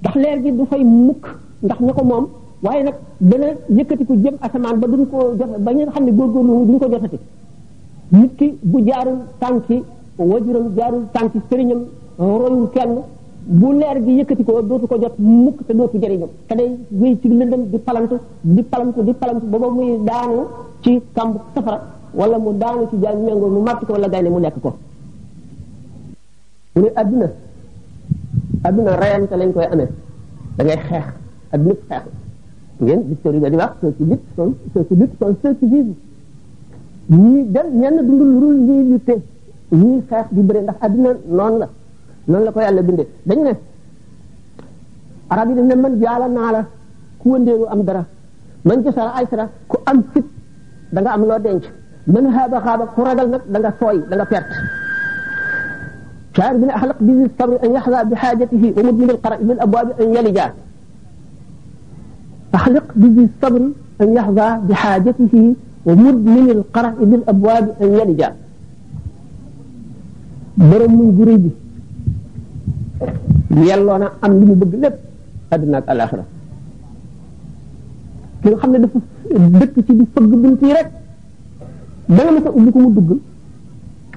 ndax 0.00 0.14
leer 0.22 0.38
gi 0.42 0.50
du 0.56 0.64
fay 0.70 0.82
mukk 1.06 1.22
ndax 1.62 1.80
ña 1.86 1.92
ko 1.98 2.04
moom 2.12 2.26
waaye 2.62 2.82
nag 2.82 2.94
dana 3.20 3.46
yëkkati 3.76 4.04
ko 4.04 4.14
jëm 4.16 4.36
asamaan 4.40 4.78
ba 4.80 4.86
duñ 4.86 5.06
ko 5.10 5.34
joxe 5.38 5.58
ba 5.58 5.72
ñu 5.72 5.86
xam 5.94 6.04
ne 6.04 6.12
góorgóorlu 6.12 6.64
duñ 6.66 6.78
ko 6.78 6.86
jotati 6.90 7.18
nit 8.12 8.36
ki 8.36 8.58
bu 8.62 8.80
jaarul 8.86 9.18
tànki 9.38 9.82
wajuram 10.18 10.74
jaarul 10.76 11.04
tànki 11.12 11.38
sëriñam 11.48 11.80
royul 12.18 12.68
bu 13.46 13.72
leer 13.72 14.04
gi 14.04 14.12
yëkkati 14.18 14.44
ko 14.44 14.60
dootu 14.60 14.86
ko 14.86 14.98
jot 15.00 15.14
mukk 15.18 15.60
te 15.66 15.72
dootu 15.72 15.96
jëriñam 15.98 16.28
te 16.46 16.54
day 16.54 16.76
wéy 16.90 17.18
ci 17.20 17.28
lëndëm 17.28 17.68
di 17.70 17.78
palantu 17.78 18.16
di 18.42 18.62
palantu 18.62 19.02
di 19.02 19.12
palantu 19.14 19.46
ba 19.46 19.58
muy 19.70 19.98
daanu 20.04 20.40
ci 20.80 21.00
kàmb 21.14 21.36
safara 21.54 21.80
wala 22.12 22.38
mu 22.38 22.52
daanu 22.58 22.88
ci 22.90 22.96
jaan 23.00 23.22
ñango 23.24 23.46
mu 23.48 23.60
màtt 23.62 23.82
ko 23.86 23.92
wala 23.92 24.08
gaynde 24.08 24.28
mu 24.28 24.38
lekk 24.38 24.60
ko 24.60 24.76
mu 26.74 26.80
ne 26.82 26.88
adduna 26.94 27.30
adduna 28.64 28.94
reyante 28.96 29.34
lañ 29.36 29.50
koy 29.52 29.64
amee 29.72 29.88
da 30.56 30.64
xeex 30.76 31.04
adduna 31.54 31.74
xeex 31.88 32.02
ngeen 32.80 33.00
gis 33.12 33.18
sëriñ 33.22 33.40
bi 33.50 33.56
wax 33.62 33.72
ceux 33.80 33.90
qui 33.92 34.04
luttent 34.10 34.28
sont 34.36 34.54
ceux 34.74 34.84
qui 34.88 34.94
luttent 35.00 35.18
sont 35.20 35.36
ceux 35.42 35.54
qui 35.58 35.66
vivent 35.74 35.94
ñi 37.10 37.44
dem 37.54 37.68
ñenn 37.80 37.96
dundul 38.06 38.28
lu 38.32 38.38
dul 38.42 38.56
ñuy 38.66 38.80
lutte 38.90 39.14
ñi 39.80 39.90
xex 40.10 40.24
di 40.34 40.40
bëre 40.48 40.60
ndax 40.62 40.76
àddina 40.86 41.10
non 41.36 41.54
la 41.60 41.68
non 42.30 42.40
la 42.46 42.50
ko 42.54 42.60
yàlla 42.60 42.82
bindé 42.82 43.04
dañ 43.28 43.38
ne 43.46 43.52
arabi 45.32 45.52
dañ 45.56 45.66
ne 45.70 45.74
man 45.84 45.94
jaala 46.00 46.26
na 46.36 46.50
la 46.56 46.62
ku 47.20 47.26
wëndeelu 47.32 47.66
am 47.72 47.80
dara 47.88 48.02
man 48.66 48.78
ci 48.84 48.90
sala 48.96 49.10
ay 49.18 49.26
sara 49.30 49.44
ku 49.70 49.76
am 49.90 49.98
fit 50.12 50.24
da 50.92 50.98
nga 51.00 51.10
am 51.16 51.22
lo 51.30 51.36
denc 51.46 51.62
man 52.12 52.24
xaaba 52.34 52.58
xaaba 52.64 52.84
ku 52.94 53.00
ragal 53.06 53.26
nak 53.32 53.42
da 53.52 53.58
nga 53.58 53.70
soy 53.80 53.98
da 54.10 54.16
nga 54.16 54.24
perte 54.32 54.54
شاعر 56.36 56.56
بن 56.56 56.70
أحلق 56.78 56.98
به 57.06 57.20
الصبر 57.28 57.56
أن 57.64 57.70
يحظى 57.76 58.00
بحاجته 58.10 58.64
ومدمن 58.78 59.10
القرأ 59.16 59.38
من 59.48 59.56
أبواب 59.66 59.88
أن 60.00 60.08
يلجأ 60.16 60.46
أحلق 62.54 62.86
به 63.00 63.16
الصبر 63.28 63.62
أن 64.02 64.08
يحظى 64.18 64.48
بحاجته 64.68 65.34
ومد 65.86 66.14
من 66.34 66.46
القرع 66.56 66.92
بالأبواب 67.00 67.64
أن 67.82 67.86
يلجأ 68.00 68.30
برم 70.68 70.92
من 70.98 71.08
جريده 71.18 71.52
يلا 73.72 73.96
أنا 73.96 74.08
أم 74.24 74.40
بقلب 74.60 74.92
أدناك 75.52 75.84
الآخرة 75.92 76.24
كيف 78.42 78.54
خمنا 78.60 78.78
دفع 78.84 79.00
دكتي 79.60 79.92
بفق 79.98 80.22
بنتيرك 80.42 80.88
بل 82.16 82.26
ما 82.34 82.40
سأبكم 82.44 82.84
الدقل 82.88 83.18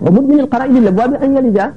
ومد 0.04 0.24
من 0.30 0.40
القرع 0.44 0.66
بالأبواب 0.74 1.12
أن 1.24 1.32
يلجأ 1.38 1.68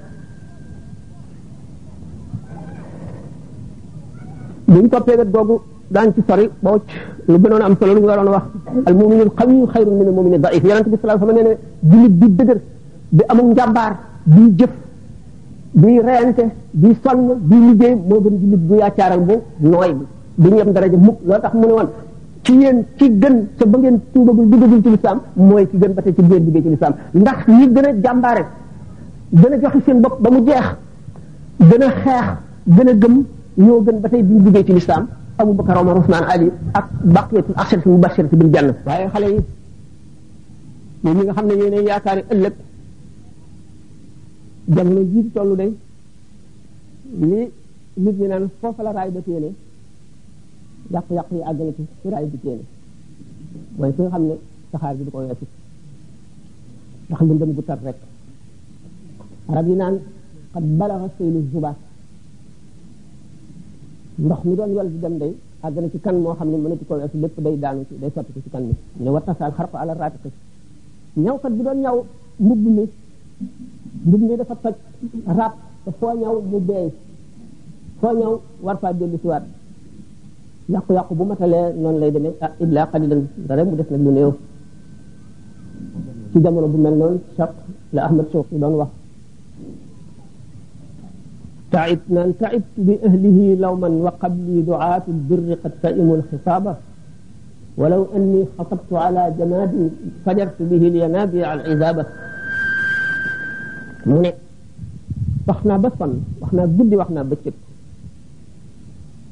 دون 4.73 4.87
كفاية 4.92 5.23
دوغو 5.35 5.57
daan 5.90 6.12
ci 6.14 6.20
sori 6.29 6.51
ba 6.61 6.70
wacc 6.72 6.88
lu 7.31 7.37
gënoon 7.38 7.62
am 7.62 7.77
solo 7.79 7.94
lu 7.94 8.01
ñu 8.01 8.07
waroon 8.07 8.29
wax 8.29 8.42
al 8.85 8.94
muminul 8.94 9.31
qawiyu 9.35 9.66
xayrun 9.66 10.01
al 10.01 10.12
mumini 10.12 10.38
daif 10.38 10.64
yonente 10.64 10.88
bi 10.88 10.96
sallallahu 11.01 11.29
alayhi 11.29 11.38
wa 11.38 11.42
sallam 11.42 11.49
ne 11.49 11.90
jullit 11.90 12.11
bi 12.18 12.27
dëgër 12.37 12.61
bi 13.09 13.22
amul 13.29 13.46
njàmbaar 13.53 13.92
biy 14.25 14.51
jëf 14.59 14.70
biy 15.72 16.01
reyante 16.01 16.44
biy 16.70 16.96
sonn 17.03 17.38
biy 17.40 17.61
liggéey 17.70 17.94
moo 17.94 18.20
gën 18.20 18.37
jullit 18.40 18.61
bu 18.68 18.75
yaacaaral 18.75 19.20
bu 19.20 19.35
nooy 19.61 19.94
bi 19.94 20.05
bu 20.35 20.49
ñu 20.49 20.57
yem 20.57 20.72
daraja 20.72 20.96
mukk 20.96 21.18
tax 21.42 21.53
mu 21.55 21.66
ne 21.66 21.88
ci 22.42 22.53
yéen 22.59 22.85
ci 22.99 23.11
gën 23.18 23.46
te 23.57 23.64
ba 23.64 23.79
ngeen 23.79 24.01
tuubagul 24.12 24.49
duggagul 24.51 24.83
ci 24.83 24.90
lislaam 24.90 25.20
mooy 25.35 25.68
ci 25.70 25.77
gën 25.79 25.92
ba 25.94 26.03
tey 26.03 26.14
ci 26.14 26.22
biir 26.22 26.40
liggéey 26.40 26.62
ci 26.62 26.68
lislaam 26.70 26.94
ndax 27.14 27.46
ñi 27.46 27.66
gën 27.75 27.85
a 27.85 27.90
jàmbaare 28.03 28.44
gën 29.29 29.53
a 29.53 29.59
joxe 29.61 29.81
seen 29.85 30.01
bopp 30.01 30.20
ba 30.20 30.31
mu 30.31 30.42
jeex 30.44 30.66
gën 31.70 31.83
a 31.83 31.90
xeex 31.90 32.27
gën 32.77 32.88
a 32.88 32.92
gëm 32.92 33.25
ñoo 33.55 33.81
gën 33.85 34.01
ba 34.01 34.09
tey 34.09 34.22
biñ 34.22 34.42
liggéey 34.44 34.64
ci 34.64 34.72
lislaam 34.72 35.07
Abubakar 35.38 35.77
Omar 35.85 36.01
Usmaan 36.01 36.25
Ali 36.33 36.49
ak 36.72 36.87
baqiyatu 37.05 37.53
asharati 37.61 37.88
mubashirati 37.92 38.37
bil 38.40 38.51
janna 38.55 38.72
waaye 38.88 39.07
xale 39.12 39.27
yi 39.35 39.38
ñoom 41.05 41.14
ñi 41.16 41.22
nga 41.25 41.33
xam 41.37 41.46
ne 41.49 41.55
ñoo 41.61 41.70
ne 41.70 41.79
yaakaari 41.88 42.22
ëllëg 42.33 42.55
jamono 44.75 45.01
jiitu 45.12 45.31
toll 45.37 45.51
day 45.61 45.72
li 47.20 47.40
nit 48.03 48.16
ñi 48.18 48.27
naan 48.29 48.44
foofa 48.61 48.83
la 48.83 48.92
raay 48.96 49.11
ba 49.14 49.20
téene 49.27 49.49
yàqu-yàqu 50.92 51.35
yi 51.38 51.42
àggale 51.51 51.72
ci 51.77 51.83
ci 52.01 52.07
raay 52.11 52.25
bi 52.33 52.38
téene 52.42 52.64
nga 53.77 53.87
xam 54.12 54.22
ne 54.29 54.35
saxaar 54.72 54.94
bi 54.96 55.05
du 55.05 55.11
ko 55.11 55.18
weesu 55.18 55.46
ndax 57.09 57.20
ndëndëm 57.25 57.53
gu 57.57 57.62
tar 57.62 57.79
rek 57.85 57.99
arab 59.53 59.66
yi 59.68 59.77
naan 59.83 59.96
xat 60.53 60.64
balaxa 60.79 61.09
seylu 61.18 61.40
zubaat 61.53 61.77
ndox 64.18 64.40
mi 64.44 64.55
doon 64.57 64.72
wel 64.74 64.88
di 64.90 64.98
dem 64.98 65.18
day 65.18 65.37
àgg 65.62 65.76
na 65.79 65.88
ci 65.90 65.98
kan 66.00 66.14
moo 66.16 66.35
xam 66.35 66.48
ne 66.50 66.57
mënatu 66.57 66.85
ko 66.87 66.94
weesu 66.94 67.18
lépp 67.20 67.38
day 67.38 67.57
daanu 67.59 67.85
ci 67.88 67.94
day 68.00 68.11
sotti 68.14 68.33
ko 68.33 68.40
ci 68.42 68.48
kan 68.50 68.62
mi 68.64 68.72
mu 68.96 69.05
ne 69.05 69.11
watasal 69.11 69.52
xarqu 69.52 69.76
ala 69.76 69.92
raatiqi 69.94 70.31
ñawkat 71.18 71.52
bi 71.57 71.62
doon 71.62 71.79
ñaw 71.85 71.96
mbubb 72.38 72.62
mi 72.76 72.83
mbubb 74.07 74.22
mi 74.29 74.37
dafa 74.37 74.55
toj 74.62 74.74
raat 75.38 75.55
te 75.85 75.90
foo 75.98 76.12
ñaw 76.16 76.40
mu 76.50 76.59
beey 76.61 76.88
foo 78.00 78.12
ñaw 78.20 78.40
war 78.62 78.79
faa 78.79 78.92
dellu 78.94 79.18
si 79.20 79.26
waat 79.26 79.44
yàqu-yàqu 80.72 81.14
bu 81.14 81.24
matalee 81.24 81.66
noonu 81.83 81.98
lay 81.98 82.11
demee 82.11 82.35
ah 82.40 82.52
illa 82.64 82.87
qalilan 82.90 83.22
dara 83.48 83.64
mu 83.64 83.76
def 83.76 83.90
nag 83.90 84.00
lu 84.00 84.11
néew 84.12 84.33
ci 86.33 86.38
jamono 86.42 86.66
bu 86.68 86.79
mel 86.79 86.96
noonu 87.00 87.20
chaq 87.37 87.52
la 87.94 88.05
Ahmad 88.07 88.26
Shawqi 88.33 88.57
doon 88.62 88.74
wax 88.81 88.90
تعب 91.72 91.98
من 92.09 92.35
تعبت 92.40 92.68
بأهله 92.79 93.38
لوما 93.61 93.88
وقبلي 93.88 94.62
دعاة 94.62 95.02
الدر 95.09 95.55
قد 95.64 95.72
سئموا 95.83 96.16
الخصابة 96.16 96.74
ولو 97.76 98.07
أني 98.16 98.44
خطبت 98.59 98.92
على 98.92 99.35
جماد 99.38 99.90
فجرت 100.24 100.57
به 100.61 100.88
الينابيع 100.88 101.55
العذابة 101.55 102.05
مني 104.07 104.22
نعم. 104.22 104.33
وحنا 105.48 105.76
بصن 105.76 106.14
وحنا 106.42 106.64
بد 106.64 106.94
وحنا 106.94 107.22
بكت 107.22 107.55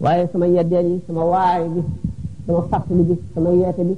وعي 0.00 0.26
سما 0.32 0.46
يدالي 0.46 0.98
سما 1.08 1.22
واعي 1.22 1.68
بي 1.68 1.82
سما 2.46 2.60
فاصل 2.60 2.98
بي 3.08 3.14
سما 3.34 3.50
ياتي 3.50 3.84
بي 3.84 3.96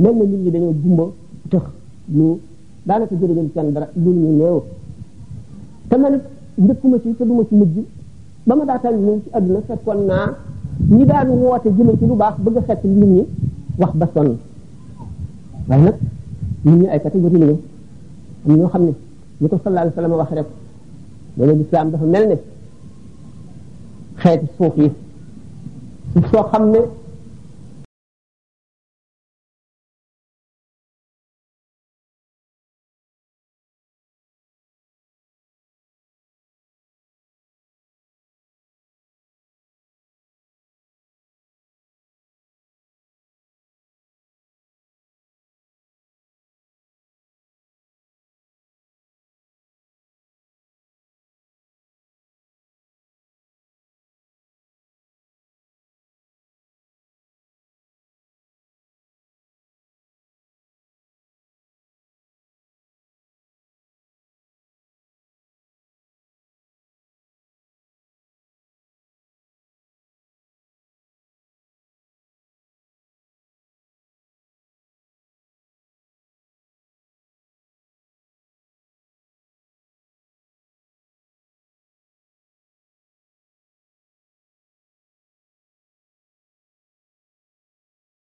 لن 0.00 0.14
نجي 0.18 0.50
دنيا 0.54 0.74
جمبا 0.84 1.06
تخ 1.50 1.62
نو 2.16 2.38
دانا 2.86 3.04
تجري 3.10 3.34
جمتان 3.38 3.66
برا 3.74 3.88
دوني 4.02 4.32
نيو 4.38 4.62
تمنت 5.90 6.22
njëkkuma 6.58 6.98
ci 7.00 7.14
te 7.16 7.24
duma 7.24 7.44
ci 7.48 7.54
mujj 7.54 7.78
ba 8.46 8.52
ma 8.54 8.64
daataan 8.64 8.94
ñëw 9.04 9.16
ci 9.24 9.28
àdduna 9.36 9.60
fekkoon 9.66 10.04
naa 10.06 10.34
ñi 10.96 11.04
daan 11.06 11.28
woote 11.28 11.68
jëme 11.76 11.92
ci 11.98 12.06
lu 12.06 12.14
baax 12.16 12.34
bëgg 12.44 12.56
a 12.58 12.62
fekk 12.62 12.82
nit 12.84 13.06
ñi 13.12 13.22
wax 13.80 13.92
ba 13.98 14.08
waaye 14.14 14.36
nag 15.68 15.80
nit 15.84 15.94
ñi 16.64 16.86
ay 16.88 17.00
catégorie 17.00 17.38
lañu 17.38 17.58
am 18.46 18.56
ñoo 18.56 18.68
xam 18.72 18.82
ne 18.84 18.92
ñu 19.40 19.48
ko 19.48 19.60
sallallahu 19.64 19.92
alayhi 19.96 19.96
wa 19.96 20.02
sallam 20.02 20.18
wax 20.20 20.30
rek 20.36 20.46
loolu 21.38 21.54
lislaam 21.58 21.90
dafa 21.90 22.04
mel 22.04 22.26
ne 22.28 22.36
xeeti 24.16 24.46
suuf 24.56 24.76
yi 24.76 24.90
suuf 26.14 26.30
soo 26.30 26.42
xam 26.50 26.70
ne 26.70 27.01